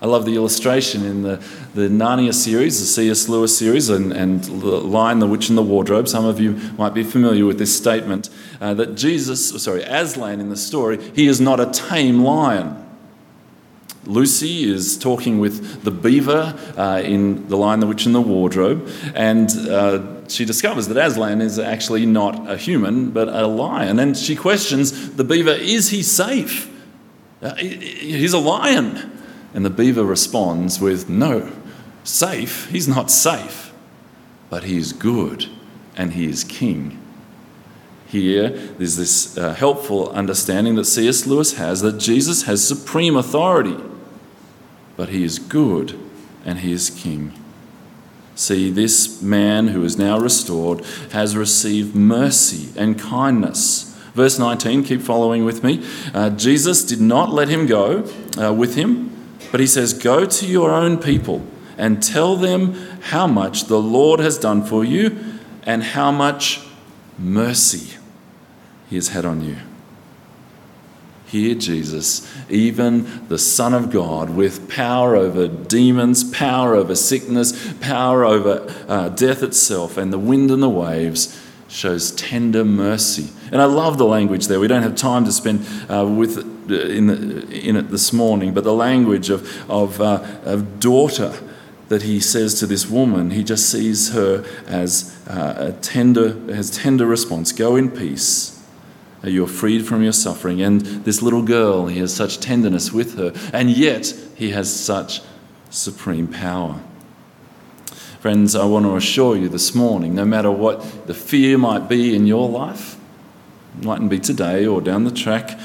I 0.00 0.06
love 0.06 0.26
the 0.26 0.34
illustration 0.34 1.04
in 1.04 1.22
the, 1.22 1.42
the 1.74 1.88
Narnia 1.88 2.34
series, 2.34 2.78
the 2.80 2.86
C.S. 2.86 3.28
Lewis 3.28 3.56
series, 3.56 3.88
and, 3.88 4.12
and 4.12 4.44
the 4.44 4.80
Lion, 4.80 5.20
the 5.20 5.26
Witch, 5.26 5.48
and 5.48 5.56
the 5.56 5.62
Wardrobe. 5.62 6.06
Some 6.06 6.24
of 6.24 6.38
you 6.38 6.52
might 6.76 6.92
be 6.92 7.02
familiar 7.02 7.46
with 7.46 7.58
this 7.58 7.74
statement 7.74 8.28
uh, 8.60 8.74
that 8.74 8.94
Jesus, 8.94 9.62
sorry, 9.62 9.82
Aslan 9.82 10.38
in 10.38 10.50
the 10.50 10.56
story, 10.56 11.02
he 11.14 11.26
is 11.26 11.40
not 11.40 11.60
a 11.60 11.66
tame 11.66 12.22
lion. 12.22 12.85
Lucy 14.06 14.70
is 14.70 14.96
talking 14.96 15.38
with 15.38 15.82
the 15.82 15.90
beaver 15.90 16.54
uh, 16.76 17.02
in 17.04 17.48
The 17.48 17.56
Lion, 17.56 17.80
the 17.80 17.86
Witch, 17.86 18.06
and 18.06 18.14
the 18.14 18.20
Wardrobe, 18.20 18.88
and 19.14 19.50
uh, 19.68 20.28
she 20.28 20.44
discovers 20.44 20.88
that 20.88 20.96
Aslan 20.96 21.40
is 21.40 21.58
actually 21.58 22.06
not 22.06 22.48
a 22.48 22.56
human, 22.56 23.10
but 23.10 23.28
a 23.28 23.46
lion. 23.46 23.98
And 23.98 24.16
she 24.16 24.36
questions 24.36 25.14
the 25.16 25.24
beaver, 25.24 25.50
is 25.50 25.90
he 25.90 26.02
safe? 26.02 26.72
Uh, 27.42 27.54
he's 27.56 28.32
a 28.32 28.38
lion. 28.38 29.12
And 29.54 29.64
the 29.64 29.70
beaver 29.70 30.04
responds 30.04 30.80
with, 30.80 31.08
No, 31.08 31.52
safe? 32.04 32.68
He's 32.70 32.88
not 32.88 33.10
safe, 33.10 33.72
but 34.50 34.64
he 34.64 34.76
is 34.76 34.92
good 34.92 35.46
and 35.96 36.12
he 36.12 36.26
is 36.26 36.44
king. 36.44 37.02
Here, 38.06 38.50
there's 38.50 38.96
this 38.96 39.36
uh, 39.36 39.54
helpful 39.54 40.10
understanding 40.10 40.76
that 40.76 40.84
C.S. 40.84 41.26
Lewis 41.26 41.54
has 41.54 41.80
that 41.80 41.98
Jesus 41.98 42.44
has 42.44 42.66
supreme 42.66 43.16
authority, 43.16 43.76
but 44.96 45.10
he 45.10 45.24
is 45.24 45.38
good 45.38 45.98
and 46.44 46.60
he 46.60 46.72
is 46.72 46.90
king. 46.90 47.32
See, 48.34 48.70
this 48.70 49.22
man 49.22 49.68
who 49.68 49.82
is 49.84 49.96
now 49.96 50.18
restored 50.18 50.84
has 51.12 51.36
received 51.36 51.94
mercy 51.94 52.68
and 52.78 52.98
kindness. 52.98 53.94
Verse 54.14 54.38
19, 54.38 54.84
keep 54.84 55.00
following 55.00 55.44
with 55.44 55.62
me. 55.62 55.84
Uh, 56.14 56.30
Jesus 56.30 56.82
did 56.84 57.00
not 57.00 57.30
let 57.30 57.48
him 57.48 57.66
go 57.66 58.04
uh, 58.38 58.52
with 58.52 58.74
him 58.74 59.16
but 59.50 59.60
he 59.60 59.66
says, 59.66 59.92
Go 59.92 60.24
to 60.24 60.46
your 60.46 60.70
own 60.70 60.98
people 60.98 61.42
and 61.78 62.02
tell 62.02 62.36
them 62.36 62.74
how 63.02 63.26
much 63.26 63.64
the 63.64 63.80
Lord 63.80 64.20
has 64.20 64.38
done 64.38 64.64
for 64.64 64.84
you 64.84 65.18
and 65.62 65.82
how 65.82 66.10
much 66.10 66.60
mercy 67.18 67.96
he 68.88 68.96
has 68.96 69.08
had 69.08 69.24
on 69.24 69.42
you. 69.42 69.56
Here, 71.26 71.56
Jesus, 71.56 72.32
even 72.48 73.26
the 73.28 73.38
Son 73.38 73.74
of 73.74 73.90
God, 73.90 74.30
with 74.30 74.70
power 74.70 75.16
over 75.16 75.48
demons, 75.48 76.22
power 76.30 76.76
over 76.76 76.94
sickness, 76.94 77.74
power 77.80 78.24
over 78.24 78.72
uh, 78.88 79.08
death 79.08 79.42
itself, 79.42 79.96
and 79.96 80.12
the 80.12 80.18
wind 80.18 80.52
and 80.52 80.62
the 80.62 80.68
waves, 80.68 81.42
shows 81.68 82.12
tender 82.12 82.64
mercy. 82.64 83.28
And 83.50 83.60
I 83.60 83.64
love 83.64 83.98
the 83.98 84.06
language 84.06 84.46
there. 84.46 84.60
We 84.60 84.68
don't 84.68 84.82
have 84.82 84.94
time 84.94 85.24
to 85.24 85.32
spend 85.32 85.66
uh, 85.90 86.06
with 86.06 86.38
uh, 86.38 86.74
in, 86.74 87.06
the, 87.06 87.48
in 87.50 87.76
it 87.76 87.90
this 87.90 88.12
morning, 88.12 88.54
but 88.54 88.64
the 88.64 88.72
language 88.72 89.30
of, 89.30 89.70
of, 89.70 90.00
uh, 90.00 90.24
of 90.44 90.80
daughter 90.80 91.32
that 91.88 92.02
he 92.02 92.18
says 92.18 92.58
to 92.60 92.66
this 92.66 92.88
woman, 92.88 93.30
he 93.30 93.44
just 93.44 93.70
sees 93.70 94.12
her 94.12 94.44
as 94.66 95.16
uh, 95.28 95.54
a 95.58 95.72
tender, 95.80 96.36
as 96.50 96.70
tender 96.70 97.06
response. 97.06 97.52
Go 97.52 97.76
in 97.76 97.90
peace. 97.90 98.55
You're 99.22 99.46
freed 99.46 99.86
from 99.86 100.02
your 100.02 100.12
suffering. 100.12 100.62
And 100.62 100.80
this 100.80 101.22
little 101.22 101.42
girl, 101.42 101.86
he 101.86 101.98
has 101.98 102.14
such 102.14 102.38
tenderness 102.38 102.92
with 102.92 103.16
her, 103.16 103.32
and 103.52 103.70
yet 103.70 104.14
he 104.36 104.50
has 104.50 104.72
such 104.72 105.22
supreme 105.70 106.28
power. 106.28 106.80
Friends, 108.20 108.56
I 108.56 108.64
want 108.64 108.86
to 108.86 108.96
assure 108.96 109.36
you 109.36 109.48
this 109.48 109.74
morning 109.74 110.14
no 110.14 110.24
matter 110.24 110.50
what 110.50 111.06
the 111.06 111.14
fear 111.14 111.58
might 111.58 111.88
be 111.88 112.14
in 112.14 112.26
your 112.26 112.48
life, 112.48 112.98
mightn't 113.82 114.10
be 114.10 114.18
today 114.18 114.66
or 114.66 114.80
down 114.80 115.04
the 115.04 115.10
track, 115.10 115.58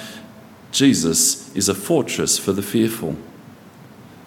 Jesus 0.72 1.54
is 1.56 1.70
a 1.70 1.76
fortress 1.76 2.38
for 2.38 2.52
the 2.52 2.62
fearful. 2.62 3.16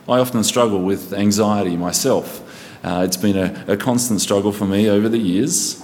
I 0.09 0.19
often 0.19 0.45
struggle 0.45 0.83
with 0.83 1.15
anxiety 1.15 1.77
myself. 1.77 2.41
Uh, 2.85 3.03
it's 3.05 3.17
been 3.17 3.37
a, 3.37 3.65
a 3.69 3.77
constant 3.77 4.21
struggle 4.21 4.53
for 4.53 4.67
me 4.67 4.89
over 4.91 5.09
the 5.09 5.19
years. 5.19 5.83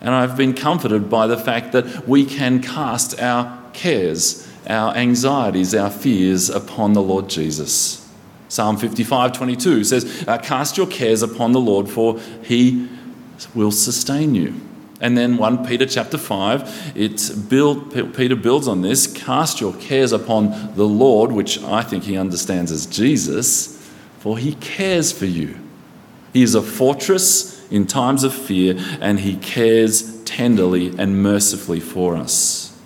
And 0.00 0.14
I've 0.14 0.36
been 0.36 0.54
comforted 0.54 1.08
by 1.08 1.26
the 1.26 1.38
fact 1.38 1.72
that 1.72 2.06
we 2.06 2.24
can 2.24 2.60
cast 2.60 3.20
our 3.20 3.62
cares, 3.72 4.46
our 4.68 4.94
anxieties, 4.94 5.74
our 5.74 5.90
fears 5.90 6.50
upon 6.50 6.92
the 6.92 7.02
Lord 7.02 7.28
Jesus. 7.28 8.06
Psalm 8.48 8.76
55 8.76 9.32
22 9.32 9.84
says, 9.84 10.24
uh, 10.28 10.38
Cast 10.38 10.76
your 10.76 10.86
cares 10.86 11.22
upon 11.22 11.52
the 11.52 11.60
Lord, 11.60 11.88
for 11.88 12.20
he 12.42 12.88
will 13.54 13.72
sustain 13.72 14.34
you. 14.34 14.54
And 15.00 15.16
then 15.16 15.36
1 15.36 15.66
Peter 15.66 15.84
chapter 15.84 16.16
5, 16.16 16.92
it 16.94 17.48
build, 17.48 17.92
Peter 18.14 18.36
builds 18.36 18.66
on 18.66 18.80
this 18.80 19.06
cast 19.06 19.60
your 19.60 19.74
cares 19.74 20.12
upon 20.12 20.74
the 20.74 20.86
Lord, 20.86 21.32
which 21.32 21.62
I 21.62 21.82
think 21.82 22.04
he 22.04 22.16
understands 22.16 22.72
as 22.72 22.86
Jesus, 22.86 23.76
for 24.20 24.38
he 24.38 24.54
cares 24.54 25.12
for 25.12 25.26
you. 25.26 25.58
He 26.32 26.42
is 26.42 26.54
a 26.54 26.62
fortress 26.62 27.55
in 27.70 27.86
times 27.86 28.24
of 28.24 28.34
fear, 28.34 28.76
and 29.00 29.20
he 29.20 29.36
cares 29.36 30.22
tenderly 30.24 30.94
and 30.98 31.22
mercifully 31.22 31.80
for 31.80 32.16
us. 32.16 32.78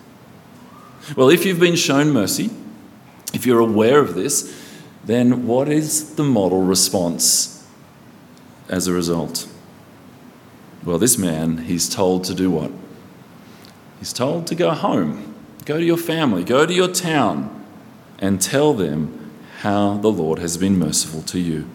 Well, 1.16 1.28
if 1.28 1.44
you've 1.44 1.60
been 1.60 1.76
shown 1.76 2.10
mercy, 2.10 2.50
if 3.32 3.46
you're 3.46 3.60
aware 3.60 3.98
of 4.00 4.14
this, 4.14 4.56
then 5.04 5.46
what 5.46 5.68
is 5.68 6.14
the 6.14 6.22
model 6.22 6.62
response 6.62 7.66
as 8.68 8.86
a 8.86 8.92
result? 8.92 9.48
Well, 10.84 10.98
this 10.98 11.18
man, 11.18 11.58
he's 11.58 11.88
told 11.88 12.24
to 12.24 12.34
do 12.34 12.50
what? 12.50 12.70
He's 13.98 14.12
told 14.12 14.46
to 14.46 14.54
go 14.54 14.70
home, 14.70 15.34
go 15.64 15.78
to 15.78 15.84
your 15.84 15.98
family, 15.98 16.44
go 16.44 16.64
to 16.64 16.72
your 16.72 16.88
town, 16.88 17.66
and 18.18 18.40
tell 18.40 18.72
them 18.72 19.32
how 19.60 19.98
the 19.98 20.10
Lord 20.10 20.38
has 20.38 20.56
been 20.56 20.78
merciful 20.78 21.22
to 21.22 21.38
you. 21.38 21.68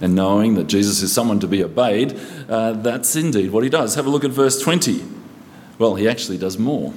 And 0.00 0.14
knowing 0.14 0.54
that 0.54 0.66
Jesus 0.66 1.02
is 1.02 1.12
someone 1.12 1.40
to 1.40 1.46
be 1.46 1.64
obeyed, 1.64 2.18
uh, 2.48 2.72
that's 2.72 3.16
indeed 3.16 3.50
what 3.50 3.64
he 3.64 3.70
does. 3.70 3.94
Have 3.94 4.06
a 4.06 4.10
look 4.10 4.24
at 4.24 4.30
verse 4.30 4.60
20. 4.60 5.02
Well, 5.78 5.94
he 5.94 6.08
actually 6.08 6.38
does 6.38 6.58
more. 6.58 6.92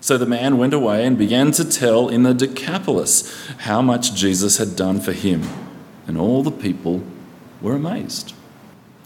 So 0.00 0.18
the 0.18 0.26
man 0.26 0.58
went 0.58 0.74
away 0.74 1.06
and 1.06 1.16
began 1.16 1.50
to 1.52 1.64
tell 1.64 2.08
in 2.08 2.24
the 2.24 2.34
Decapolis 2.34 3.48
how 3.60 3.80
much 3.80 4.14
Jesus 4.14 4.58
had 4.58 4.76
done 4.76 5.00
for 5.00 5.12
him. 5.12 5.42
And 6.06 6.18
all 6.18 6.42
the 6.42 6.50
people 6.50 7.02
were 7.62 7.74
amazed. 7.74 8.34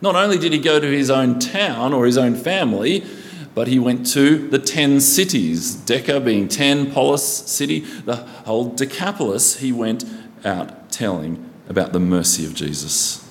Not 0.02 0.16
only 0.16 0.38
did 0.38 0.52
he 0.52 0.58
go 0.58 0.80
to 0.80 0.90
his 0.90 1.10
own 1.10 1.38
town 1.38 1.92
or 1.92 2.04
his 2.06 2.18
own 2.18 2.34
family, 2.34 3.04
but 3.54 3.68
he 3.68 3.78
went 3.78 4.06
to 4.08 4.48
the 4.48 4.58
ten 4.58 5.00
cities, 5.00 5.76
Deca 5.76 6.24
being 6.24 6.48
ten, 6.48 6.90
Polis 6.90 7.24
city, 7.24 7.80
the 7.80 8.16
whole 8.16 8.70
Decapolis, 8.74 9.58
he 9.58 9.72
went 9.72 10.04
out 10.44 10.90
telling 10.90 11.47
about 11.68 11.92
the 11.92 12.00
mercy 12.00 12.44
of 12.44 12.54
Jesus. 12.54 13.24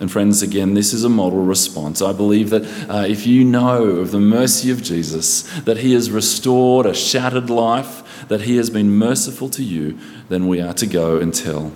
And, 0.00 0.10
friends, 0.10 0.40
again, 0.40 0.72
this 0.72 0.94
is 0.94 1.04
a 1.04 1.10
model 1.10 1.42
response. 1.42 2.00
I 2.00 2.14
believe 2.14 2.48
that 2.50 2.64
uh, 2.88 3.04
if 3.06 3.26
you 3.26 3.44
know 3.44 3.84
of 3.96 4.12
the 4.12 4.20
mercy 4.20 4.70
of 4.70 4.82
Jesus, 4.82 5.42
that 5.60 5.76
he 5.76 5.92
has 5.92 6.10
restored 6.10 6.86
a 6.86 6.94
shattered 6.94 7.50
life, 7.50 8.26
that 8.28 8.42
he 8.42 8.56
has 8.56 8.70
been 8.70 8.90
merciful 8.90 9.50
to 9.50 9.62
you, 9.62 9.98
then 10.30 10.48
we 10.48 10.58
are 10.58 10.72
to 10.72 10.86
go 10.86 11.18
and 11.18 11.34
tell. 11.34 11.72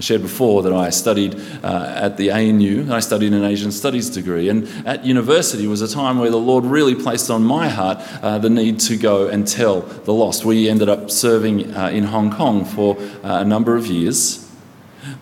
I 0.00 0.02
shared 0.02 0.22
before 0.22 0.62
that 0.62 0.72
I 0.72 0.88
studied 0.88 1.38
uh, 1.62 1.92
at 1.94 2.16
the 2.16 2.32
ANU, 2.32 2.90
I 2.90 3.00
studied 3.00 3.34
an 3.34 3.44
Asian 3.44 3.70
Studies 3.70 4.08
degree, 4.08 4.48
and 4.48 4.66
at 4.86 5.04
university 5.04 5.66
was 5.66 5.82
a 5.82 5.88
time 5.88 6.18
where 6.18 6.30
the 6.30 6.38
Lord 6.38 6.64
really 6.64 6.94
placed 6.94 7.30
on 7.30 7.44
my 7.44 7.68
heart 7.68 7.98
uh, 8.22 8.38
the 8.38 8.48
need 8.48 8.80
to 8.80 8.96
go 8.96 9.28
and 9.28 9.46
tell 9.46 9.82
the 9.82 10.14
lost. 10.14 10.42
We 10.46 10.70
ended 10.70 10.88
up 10.88 11.10
serving 11.10 11.76
uh, 11.76 11.88
in 11.88 12.04
Hong 12.04 12.32
Kong 12.32 12.64
for 12.64 12.98
uh, 12.98 13.42
a 13.42 13.44
number 13.44 13.76
of 13.76 13.88
years. 13.88 14.50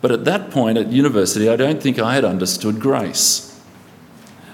But 0.01 0.13
at 0.13 0.25
that 0.27 0.53
point 0.53 0.79
at 0.79 0.93
university, 0.93 1.49
I 1.49 1.57
don't 1.57 1.83
think 1.83 1.99
I 1.99 2.15
had 2.15 2.25
understood 2.25 2.79
grace. 2.79 3.61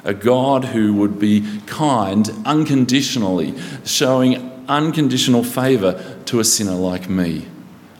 A 0.04 0.14
God 0.14 0.64
who 0.64 0.94
would 0.94 1.18
be 1.18 1.60
kind 1.66 2.30
unconditionally, 2.46 3.52
showing 3.84 4.64
unconditional 4.68 5.44
favour 5.44 6.18
to 6.24 6.40
a 6.40 6.44
sinner 6.44 6.76
like 6.76 7.10
me. 7.10 7.48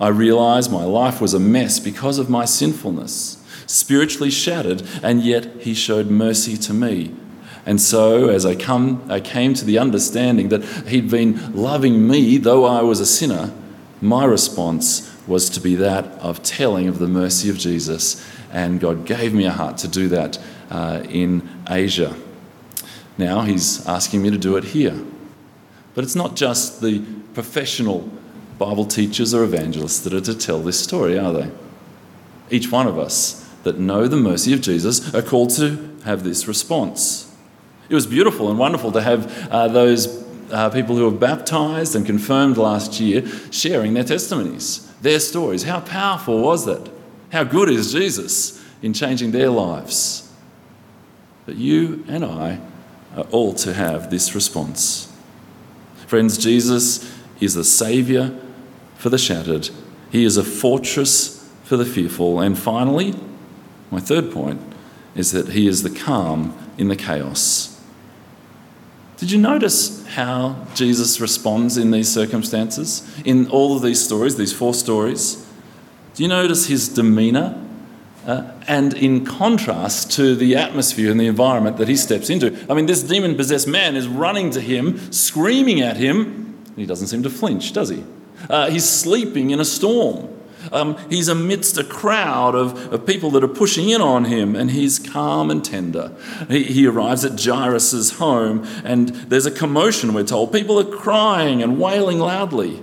I 0.04 0.08
realised 0.08 0.70
my 0.70 0.84
life 0.84 1.18
was 1.18 1.32
a 1.32 1.40
mess 1.40 1.78
because 1.78 2.18
of 2.18 2.28
my 2.28 2.44
sinfulness, 2.44 3.42
spiritually 3.64 4.28
shattered, 4.28 4.82
and 5.02 5.22
yet 5.22 5.46
He 5.62 5.72
showed 5.72 6.08
mercy 6.08 6.58
to 6.58 6.74
me. 6.74 7.14
And 7.64 7.80
so, 7.80 8.28
as 8.28 8.44
I, 8.44 8.54
come, 8.54 9.02
I 9.08 9.20
came 9.20 9.54
to 9.54 9.64
the 9.64 9.78
understanding 9.78 10.50
that 10.50 10.62
He'd 10.88 11.10
been 11.10 11.54
loving 11.54 12.06
me, 12.06 12.36
though 12.36 12.66
I 12.66 12.82
was 12.82 13.00
a 13.00 13.06
sinner, 13.06 13.50
my 14.02 14.26
response 14.26 15.10
was 15.26 15.48
to 15.48 15.60
be 15.62 15.74
that 15.76 16.04
of 16.18 16.42
telling 16.42 16.86
of 16.86 16.98
the 16.98 17.08
mercy 17.08 17.48
of 17.48 17.56
Jesus. 17.56 18.22
And 18.52 18.80
God 18.80 19.06
gave 19.06 19.32
me 19.32 19.46
a 19.46 19.52
heart 19.52 19.78
to 19.78 19.88
do 19.88 20.08
that 20.08 20.38
uh, 20.68 21.02
in 21.08 21.48
Asia. 21.66 22.14
Now 23.16 23.40
He's 23.40 23.86
asking 23.86 24.20
me 24.20 24.28
to 24.28 24.36
do 24.36 24.58
it 24.58 24.64
here. 24.64 25.02
But 25.94 26.04
it's 26.04 26.14
not 26.14 26.36
just 26.36 26.82
the 26.82 27.02
professional 27.32 28.10
Bible 28.58 28.84
teachers 28.84 29.34
or 29.34 29.44
evangelists 29.44 30.00
that 30.00 30.14
are 30.14 30.20
to 30.20 30.34
tell 30.34 30.60
this 30.60 30.78
story, 30.78 31.18
are 31.18 31.32
they? 31.32 31.50
Each 32.50 32.70
one 32.70 32.86
of 32.86 32.98
us 32.98 33.48
that 33.64 33.78
know 33.78 34.06
the 34.06 34.16
mercy 34.16 34.52
of 34.52 34.60
Jesus 34.60 35.14
are 35.14 35.22
called 35.22 35.50
to 35.56 35.90
have 36.04 36.22
this 36.22 36.46
response. 36.46 37.34
It 37.88 37.94
was 37.94 38.06
beautiful 38.06 38.50
and 38.50 38.58
wonderful 38.58 38.92
to 38.92 39.02
have 39.02 39.48
uh, 39.50 39.68
those 39.68 40.24
uh, 40.50 40.70
people 40.70 40.96
who 40.96 41.04
were 41.04 41.16
baptized 41.16 41.96
and 41.96 42.06
confirmed 42.06 42.56
last 42.56 43.00
year 43.00 43.26
sharing 43.50 43.94
their 43.94 44.04
testimonies, 44.04 44.90
their 45.02 45.20
stories. 45.20 45.64
How 45.64 45.80
powerful 45.80 46.40
was 46.40 46.66
that? 46.66 46.90
How 47.32 47.44
good 47.44 47.68
is 47.68 47.92
Jesus 47.92 48.64
in 48.82 48.92
changing 48.92 49.32
their 49.32 49.50
lives? 49.50 50.30
But 51.46 51.56
you 51.56 52.04
and 52.08 52.24
I 52.24 52.60
are 53.16 53.24
all 53.30 53.54
to 53.54 53.74
have 53.74 54.10
this 54.10 54.34
response. 54.34 55.12
Friends, 56.06 56.38
Jesus 56.38 57.12
is 57.40 57.54
the 57.54 57.64
Saviour 57.64 58.30
for 59.04 59.10
the 59.10 59.18
shattered, 59.18 59.68
He 60.10 60.24
is 60.24 60.38
a 60.38 60.42
fortress 60.42 61.46
for 61.62 61.76
the 61.76 61.84
fearful. 61.84 62.40
And 62.40 62.58
finally, 62.58 63.14
my 63.90 64.00
third 64.00 64.32
point 64.32 64.62
is 65.14 65.30
that 65.32 65.50
He 65.50 65.66
is 65.66 65.82
the 65.82 65.90
calm 65.90 66.56
in 66.78 66.88
the 66.88 66.96
chaos. 66.96 67.78
Did 69.18 69.30
you 69.30 69.36
notice 69.36 70.06
how 70.06 70.66
Jesus 70.74 71.20
responds 71.20 71.76
in 71.76 71.90
these 71.90 72.10
circumstances? 72.10 73.06
In 73.26 73.46
all 73.50 73.76
of 73.76 73.82
these 73.82 74.02
stories, 74.02 74.38
these 74.38 74.54
four 74.54 74.72
stories? 74.72 75.46
Do 76.14 76.22
you 76.22 76.28
notice 76.30 76.68
his 76.68 76.88
demeanour? 76.88 77.62
Uh, 78.26 78.52
and 78.66 78.94
in 78.94 79.26
contrast 79.26 80.12
to 80.12 80.34
the 80.34 80.56
atmosphere 80.56 81.10
and 81.10 81.20
the 81.20 81.26
environment 81.26 81.76
that 81.76 81.88
he 81.88 81.96
steps 81.96 82.30
into. 82.30 82.56
I 82.70 82.72
mean, 82.72 82.86
this 82.86 83.02
demon 83.02 83.36
possessed 83.36 83.68
man 83.68 83.96
is 83.96 84.08
running 84.08 84.48
to 84.52 84.62
him, 84.62 85.12
screaming 85.12 85.82
at 85.82 85.98
him. 85.98 86.56
and 86.68 86.78
He 86.78 86.86
doesn't 86.86 87.08
seem 87.08 87.22
to 87.24 87.28
flinch, 87.28 87.74
does 87.74 87.90
he? 87.90 88.02
Uh, 88.48 88.70
he's 88.70 88.88
sleeping 88.88 89.50
in 89.50 89.60
a 89.60 89.64
storm. 89.64 90.30
Um, 90.72 90.96
he's 91.10 91.28
amidst 91.28 91.76
a 91.78 91.84
crowd 91.84 92.54
of, 92.54 92.92
of 92.92 93.06
people 93.06 93.30
that 93.32 93.44
are 93.44 93.48
pushing 93.48 93.90
in 93.90 94.00
on 94.00 94.24
him, 94.24 94.56
and 94.56 94.70
he's 94.70 94.98
calm 94.98 95.50
and 95.50 95.64
tender. 95.64 96.12
He, 96.48 96.64
he 96.64 96.86
arrives 96.86 97.24
at 97.24 97.40
Jairus' 97.40 98.12
home, 98.12 98.66
and 98.84 99.08
there's 99.08 99.46
a 99.46 99.50
commotion, 99.50 100.14
we're 100.14 100.24
told. 100.24 100.52
People 100.52 100.78
are 100.78 100.96
crying 100.96 101.62
and 101.62 101.78
wailing 101.78 102.18
loudly. 102.18 102.82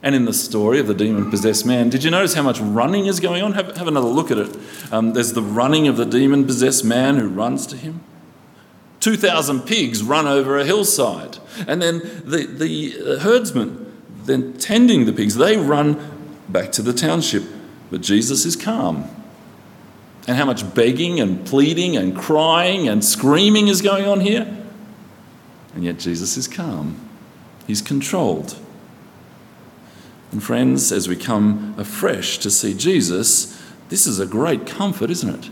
And 0.00 0.14
in 0.14 0.26
the 0.26 0.32
story 0.32 0.78
of 0.78 0.86
the 0.86 0.94
demon 0.94 1.28
possessed 1.28 1.66
man, 1.66 1.90
did 1.90 2.04
you 2.04 2.10
notice 2.10 2.34
how 2.34 2.42
much 2.42 2.60
running 2.60 3.06
is 3.06 3.18
going 3.18 3.42
on? 3.42 3.54
Have, 3.54 3.76
have 3.76 3.88
another 3.88 4.06
look 4.06 4.30
at 4.30 4.38
it. 4.38 4.56
Um, 4.92 5.12
there's 5.12 5.32
the 5.32 5.42
running 5.42 5.88
of 5.88 5.96
the 5.96 6.06
demon 6.06 6.46
possessed 6.46 6.84
man 6.84 7.16
who 7.16 7.28
runs 7.28 7.66
to 7.66 7.76
him. 7.76 8.04
2,000 9.00 9.62
pigs 9.62 10.02
run 10.02 10.28
over 10.28 10.58
a 10.58 10.64
hillside. 10.64 11.38
And 11.66 11.82
then 11.82 11.98
the, 12.24 12.46
the 12.46 13.18
herdsmen, 13.20 13.87
then 14.28 14.52
tending 14.54 15.06
the 15.06 15.12
pigs, 15.12 15.34
they 15.34 15.56
run 15.56 15.98
back 16.48 16.70
to 16.72 16.82
the 16.82 16.92
township. 16.92 17.42
But 17.90 18.00
Jesus 18.00 18.44
is 18.44 18.54
calm. 18.54 19.10
And 20.28 20.36
how 20.36 20.44
much 20.44 20.74
begging 20.74 21.20
and 21.20 21.44
pleading 21.46 21.96
and 21.96 22.16
crying 22.16 22.86
and 22.86 23.04
screaming 23.04 23.68
is 23.68 23.82
going 23.82 24.06
on 24.06 24.20
here? 24.20 24.56
And 25.74 25.84
yet 25.84 25.98
Jesus 25.98 26.36
is 26.36 26.46
calm. 26.46 27.00
He's 27.66 27.80
controlled. 27.82 28.56
And 30.30 30.42
friends, 30.42 30.92
as 30.92 31.08
we 31.08 31.16
come 31.16 31.74
afresh 31.78 32.38
to 32.38 32.50
see 32.50 32.74
Jesus, 32.74 33.58
this 33.88 34.06
is 34.06 34.20
a 34.20 34.26
great 34.26 34.66
comfort, 34.66 35.10
isn't 35.10 35.44
it? 35.44 35.50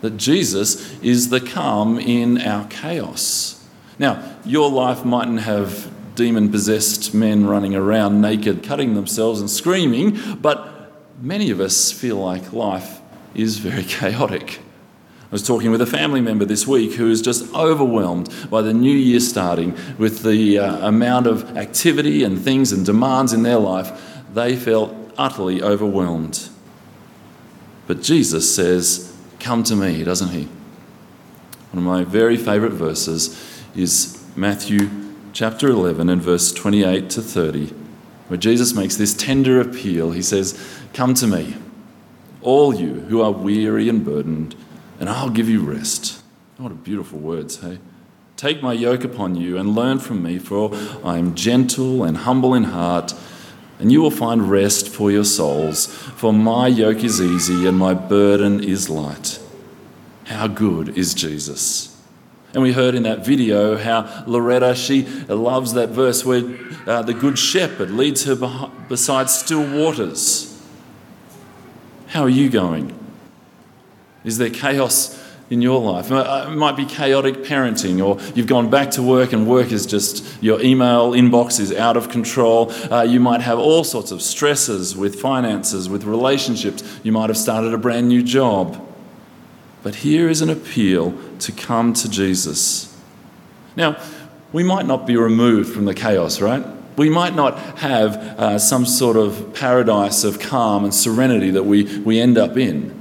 That 0.00 0.16
Jesus 0.16 1.00
is 1.00 1.28
the 1.28 1.40
calm 1.40 1.98
in 1.98 2.40
our 2.40 2.66
chaos. 2.66 3.64
Now, 3.98 4.36
your 4.44 4.70
life 4.70 5.04
mightn't 5.04 5.40
have 5.40 5.92
demon 6.20 6.50
possessed 6.50 7.14
men 7.14 7.46
running 7.46 7.74
around 7.74 8.20
naked, 8.20 8.62
cutting 8.62 8.92
themselves 8.92 9.40
and 9.40 9.48
screaming, 9.48 10.20
but 10.42 10.92
many 11.18 11.50
of 11.50 11.60
us 11.60 11.90
feel 11.90 12.16
like 12.16 12.52
life 12.52 13.00
is 13.34 13.56
very 13.56 13.82
chaotic. 13.98 14.58
I 14.58 15.32
was 15.32 15.42
talking 15.42 15.70
with 15.70 15.80
a 15.80 15.86
family 15.86 16.20
member 16.20 16.44
this 16.44 16.66
week 16.66 16.92
who 16.92 17.08
is 17.08 17.22
just 17.22 17.54
overwhelmed 17.54 18.28
by 18.50 18.60
the 18.60 18.74
new 18.74 18.94
year 18.94 19.18
starting 19.18 19.74
with 19.96 20.22
the 20.22 20.58
uh, 20.58 20.86
amount 20.86 21.26
of 21.26 21.56
activity 21.56 22.22
and 22.22 22.38
things 22.38 22.70
and 22.70 22.84
demands 22.84 23.32
in 23.32 23.42
their 23.42 23.58
life. 23.58 23.90
They 24.34 24.56
felt 24.56 24.94
utterly 25.16 25.62
overwhelmed. 25.62 26.50
But 27.86 28.02
Jesus 28.02 28.54
says, 28.54 29.16
Come 29.38 29.62
to 29.64 29.74
me, 29.74 30.04
doesn't 30.04 30.28
he? 30.28 30.48
One 31.72 31.78
of 31.78 31.82
my 31.82 32.04
very 32.04 32.36
favourite 32.36 32.74
verses 32.74 33.64
is 33.74 34.22
Matthew 34.36 35.09
chapter 35.32 35.68
11 35.68 36.08
and 36.08 36.20
verse 36.20 36.52
28 36.52 37.10
to 37.10 37.22
30, 37.22 37.66
where 38.28 38.36
Jesus 38.36 38.74
makes 38.74 38.96
this 38.96 39.14
tender 39.14 39.60
appeal. 39.60 40.12
He 40.12 40.22
says, 40.22 40.58
Come 40.92 41.14
to 41.14 41.26
me, 41.26 41.56
all 42.42 42.74
you 42.74 43.00
who 43.08 43.20
are 43.20 43.30
weary 43.30 43.88
and 43.88 44.04
burdened, 44.04 44.54
and 44.98 45.08
I'll 45.08 45.30
give 45.30 45.48
you 45.48 45.60
rest. 45.60 46.22
Oh, 46.58 46.64
what 46.64 46.72
a 46.72 46.76
beautiful 46.76 47.18
words, 47.18 47.60
hey? 47.60 47.78
Take 48.36 48.62
my 48.62 48.72
yoke 48.72 49.04
upon 49.04 49.34
you 49.34 49.58
and 49.58 49.74
learn 49.74 49.98
from 49.98 50.22
me, 50.22 50.38
for 50.38 50.74
I 51.04 51.18
am 51.18 51.34
gentle 51.34 52.04
and 52.04 52.16
humble 52.16 52.54
in 52.54 52.64
heart, 52.64 53.14
and 53.78 53.92
you 53.92 54.00
will 54.00 54.10
find 54.10 54.50
rest 54.50 54.88
for 54.88 55.10
your 55.10 55.24
souls. 55.24 55.86
For 55.86 56.32
my 56.32 56.66
yoke 56.66 57.04
is 57.04 57.20
easy 57.20 57.66
and 57.66 57.78
my 57.78 57.94
burden 57.94 58.62
is 58.62 58.88
light. 58.88 59.40
How 60.24 60.46
good 60.46 60.96
is 60.96 61.12
Jesus! 61.12 61.89
And 62.52 62.62
we 62.62 62.72
heard 62.72 62.94
in 62.94 63.04
that 63.04 63.24
video 63.24 63.76
how 63.76 64.24
Loretta, 64.26 64.74
she 64.74 65.04
loves 65.28 65.74
that 65.74 65.90
verse 65.90 66.24
where 66.24 66.42
uh, 66.86 67.02
the 67.02 67.14
good 67.14 67.38
shepherd 67.38 67.90
leads 67.90 68.24
her 68.24 68.34
beside 68.88 69.30
still 69.30 69.62
waters. 69.78 70.60
How 72.08 72.22
are 72.22 72.28
you 72.28 72.50
going? 72.50 72.92
Is 74.24 74.38
there 74.38 74.50
chaos 74.50 75.16
in 75.48 75.62
your 75.62 75.80
life? 75.80 76.10
Uh, 76.10 76.48
it 76.50 76.56
might 76.56 76.76
be 76.76 76.84
chaotic 76.84 77.36
parenting, 77.36 78.04
or 78.04 78.20
you've 78.34 78.48
gone 78.48 78.68
back 78.68 78.90
to 78.92 79.02
work 79.02 79.32
and 79.32 79.46
work 79.46 79.70
is 79.70 79.86
just, 79.86 80.42
your 80.42 80.60
email 80.60 81.12
inbox 81.12 81.60
is 81.60 81.72
out 81.72 81.96
of 81.96 82.08
control. 82.08 82.72
Uh, 82.92 83.02
you 83.02 83.20
might 83.20 83.42
have 83.42 83.60
all 83.60 83.84
sorts 83.84 84.10
of 84.10 84.20
stresses 84.20 84.96
with 84.96 85.20
finances, 85.20 85.88
with 85.88 86.02
relationships. 86.02 86.82
You 87.04 87.12
might 87.12 87.30
have 87.30 87.38
started 87.38 87.72
a 87.72 87.78
brand 87.78 88.08
new 88.08 88.24
job. 88.24 88.84
But 89.84 89.94
here 89.96 90.28
is 90.28 90.42
an 90.42 90.50
appeal 90.50 91.14
to 91.40 91.52
come 91.52 91.92
to 91.94 92.08
Jesus. 92.08 92.96
Now, 93.76 94.00
we 94.52 94.62
might 94.62 94.86
not 94.86 95.06
be 95.06 95.16
removed 95.16 95.72
from 95.72 95.84
the 95.84 95.94
chaos, 95.94 96.40
right? 96.40 96.64
We 96.96 97.08
might 97.08 97.34
not 97.34 97.58
have 97.78 98.16
uh, 98.16 98.58
some 98.58 98.84
sort 98.84 99.16
of 99.16 99.54
paradise 99.54 100.24
of 100.24 100.40
calm 100.40 100.84
and 100.84 100.92
serenity 100.92 101.50
that 101.52 101.62
we, 101.64 101.98
we 101.98 102.20
end 102.20 102.36
up 102.36 102.56
in. 102.56 102.94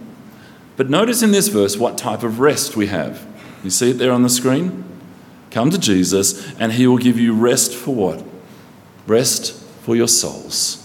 But 0.77 0.89
notice 0.89 1.21
in 1.21 1.31
this 1.31 1.49
verse 1.49 1.75
what 1.75 1.97
type 1.97 2.23
of 2.23 2.39
rest 2.39 2.77
we 2.77 2.87
have. 2.87 3.25
You 3.63 3.69
see 3.69 3.91
it 3.91 3.97
there 3.97 4.13
on 4.13 4.23
the 4.23 4.29
screen? 4.29 4.85
Come 5.51 5.71
to 5.71 5.77
Jesus, 5.77 6.53
and 6.59 6.71
he 6.73 6.87
will 6.87 6.99
give 6.99 7.19
you 7.19 7.33
rest 7.33 7.73
for 7.73 7.93
what? 7.93 8.23
Rest 9.07 9.53
for 9.81 9.95
your 9.95 10.07
souls. 10.07 10.78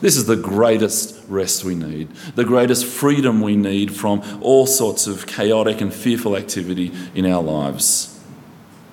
This 0.00 0.16
is 0.16 0.26
the 0.26 0.36
greatest 0.36 1.20
rest 1.28 1.64
we 1.64 1.74
need, 1.74 2.10
the 2.36 2.44
greatest 2.44 2.86
freedom 2.86 3.40
we 3.40 3.56
need 3.56 3.94
from 3.94 4.22
all 4.40 4.66
sorts 4.66 5.08
of 5.08 5.26
chaotic 5.26 5.80
and 5.80 5.92
fearful 5.92 6.36
activity 6.36 6.92
in 7.16 7.26
our 7.26 7.42
lives. 7.42 8.20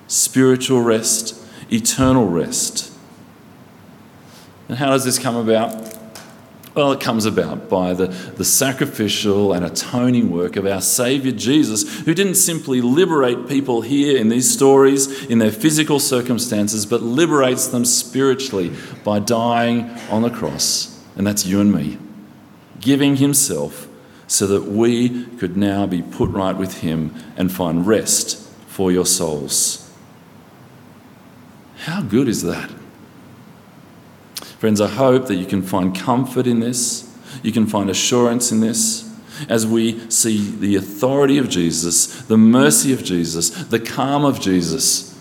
Spiritual 0.08 0.82
rest, 0.82 1.40
eternal 1.70 2.26
rest. 2.26 2.92
And 4.68 4.78
how 4.78 4.90
does 4.90 5.04
this 5.04 5.18
come 5.18 5.36
about? 5.36 5.94
Well, 6.74 6.90
it 6.90 7.00
comes 7.00 7.24
about 7.24 7.70
by 7.70 7.94
the, 7.94 8.08
the 8.08 8.44
sacrificial 8.44 9.52
and 9.52 9.64
atoning 9.64 10.30
work 10.30 10.56
of 10.56 10.66
our 10.66 10.80
Saviour 10.80 11.34
Jesus, 11.34 12.00
who 12.00 12.14
didn't 12.14 12.34
simply 12.34 12.80
liberate 12.80 13.48
people 13.48 13.80
here 13.80 14.18
in 14.18 14.28
these 14.28 14.52
stories 14.52 15.24
in 15.26 15.38
their 15.38 15.52
physical 15.52 16.00
circumstances, 16.00 16.84
but 16.84 17.00
liberates 17.00 17.68
them 17.68 17.84
spiritually 17.84 18.72
by 19.04 19.20
dying 19.20 19.88
on 20.10 20.22
the 20.22 20.30
cross 20.30 20.95
and 21.16 21.26
that's 21.26 21.46
you 21.46 21.60
and 21.60 21.72
me. 21.72 21.98
giving 22.80 23.16
himself 23.16 23.88
so 24.26 24.46
that 24.46 24.64
we 24.64 25.24
could 25.36 25.56
now 25.56 25.86
be 25.86 26.02
put 26.02 26.30
right 26.30 26.56
with 26.56 26.80
him 26.80 27.14
and 27.36 27.50
find 27.50 27.86
rest 27.86 28.38
for 28.66 28.92
your 28.92 29.06
souls. 29.06 29.90
How 31.78 32.02
good 32.02 32.28
is 32.28 32.42
that? 32.42 32.70
Friends, 34.58 34.80
I 34.80 34.88
hope 34.88 35.26
that 35.26 35.36
you 35.36 35.46
can 35.46 35.62
find 35.62 35.94
comfort 35.94 36.46
in 36.46 36.60
this, 36.60 37.12
you 37.42 37.52
can 37.52 37.66
find 37.66 37.88
assurance 37.90 38.50
in 38.52 38.60
this. 38.60 39.04
As 39.50 39.66
we 39.66 40.08
see 40.08 40.50
the 40.50 40.76
authority 40.76 41.36
of 41.36 41.50
Jesus, 41.50 42.22
the 42.22 42.38
mercy 42.38 42.94
of 42.94 43.04
Jesus, 43.04 43.50
the 43.50 43.78
calm 43.78 44.24
of 44.24 44.40
Jesus, 44.40 45.18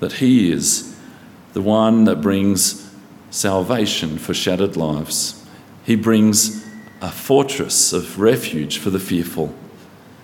that 0.00 0.12
He 0.14 0.52
is 0.52 0.94
the 1.54 1.62
one 1.62 2.04
that 2.04 2.20
brings 2.20 2.87
salvation 3.30 4.18
for 4.18 4.34
shattered 4.34 4.76
lives. 4.76 5.44
He 5.84 5.96
brings 5.96 6.66
a 7.00 7.10
fortress 7.10 7.92
of 7.92 8.18
refuge 8.18 8.78
for 8.78 8.90
the 8.90 8.98
fearful, 8.98 9.54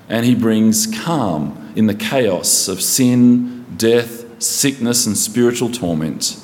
and 0.08 0.26
He 0.26 0.34
brings 0.34 0.86
calm 0.86 1.72
in 1.76 1.86
the 1.86 1.94
chaos 1.94 2.68
of 2.68 2.80
sin, 2.80 3.64
death, 3.76 4.42
sickness, 4.42 5.06
and 5.06 5.16
spiritual 5.16 5.70
torment. 5.70 6.40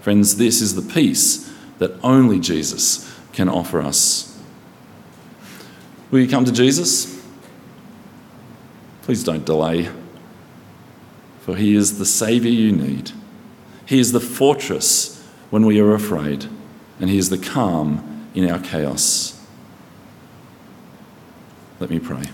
Friends, 0.00 0.36
this 0.36 0.60
is 0.60 0.74
the 0.74 0.94
peace 0.94 1.52
that 1.78 1.92
only 2.02 2.38
Jesus 2.38 3.08
can 3.32 3.48
offer 3.48 3.80
us. 3.80 4.28
Will 6.10 6.20
you 6.20 6.28
come 6.28 6.44
to 6.44 6.52
Jesus? 6.52 7.22
Please 9.02 9.24
don't 9.24 9.44
delay, 9.44 9.88
for 11.40 11.56
He 11.56 11.74
is 11.74 11.98
the 11.98 12.06
Saviour 12.06 12.52
you 12.52 12.72
need. 12.72 13.10
He 13.86 13.98
is 13.98 14.12
the 14.12 14.20
fortress 14.20 15.11
when 15.52 15.66
we 15.66 15.78
are 15.78 15.92
afraid, 15.92 16.46
and 16.98 17.10
He 17.10 17.18
is 17.18 17.28
the 17.28 17.36
calm 17.36 18.26
in 18.34 18.50
our 18.50 18.58
chaos. 18.58 19.38
Let 21.78 21.90
me 21.90 21.98
pray. 21.98 22.24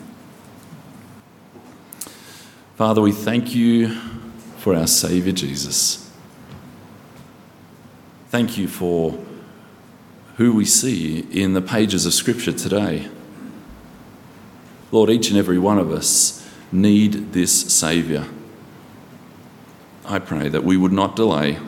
Father, 2.76 3.02
we 3.02 3.10
thank 3.10 3.56
you 3.56 3.92
for 4.58 4.72
our 4.72 4.86
Saviour 4.86 5.34
Jesus. 5.34 6.08
Thank 8.28 8.56
you 8.56 8.68
for 8.68 9.18
who 10.36 10.52
we 10.52 10.64
see 10.64 11.26
in 11.32 11.54
the 11.54 11.60
pages 11.60 12.06
of 12.06 12.14
Scripture 12.14 12.52
today. 12.52 13.08
Lord, 14.92 15.10
each 15.10 15.30
and 15.30 15.36
every 15.36 15.58
one 15.58 15.78
of 15.78 15.90
us 15.90 16.48
need 16.70 17.32
this 17.32 17.74
Saviour. 17.74 18.26
I 20.04 20.20
pray 20.20 20.48
that 20.48 20.62
we 20.62 20.76
would 20.76 20.92
not 20.92 21.16
delay. 21.16 21.58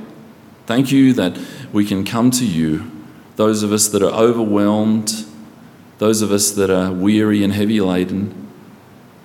Thank 0.71 0.93
you 0.93 1.13
that 1.15 1.37
we 1.73 1.85
can 1.85 2.05
come 2.05 2.31
to 2.31 2.47
you, 2.47 2.89
those 3.35 3.65
of 3.65 3.73
us 3.73 3.89
that 3.89 4.05
are 4.05 4.13
overwhelmed, 4.13 5.27
those 5.99 6.23
of 6.23 6.31
us 6.31 6.53
that 6.53 6.71
are 6.71 6.93
weary 6.93 7.43
and 7.43 7.53
heavy 7.53 7.81
laden, 7.81 8.49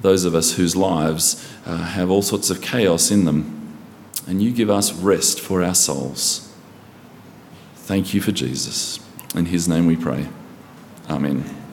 those 0.01 0.25
of 0.25 0.33
us 0.33 0.53
whose 0.53 0.75
lives 0.75 1.47
uh, 1.67 1.77
have 1.77 2.09
all 2.09 2.23
sorts 2.23 2.49
of 2.49 2.63
chaos 2.63 3.11
in 3.11 3.25
them. 3.25 3.77
And 4.25 4.41
you 4.41 4.51
give 4.51 4.71
us 4.71 4.91
rest 4.91 5.39
for 5.39 5.63
our 5.63 5.75
souls. 5.75 6.51
Thank 7.75 8.15
you 8.15 8.21
for 8.21 8.31
Jesus. 8.31 8.99
In 9.35 9.45
his 9.45 9.67
name 9.67 9.85
we 9.85 9.97
pray. 9.97 10.27
Amen. 11.11 11.64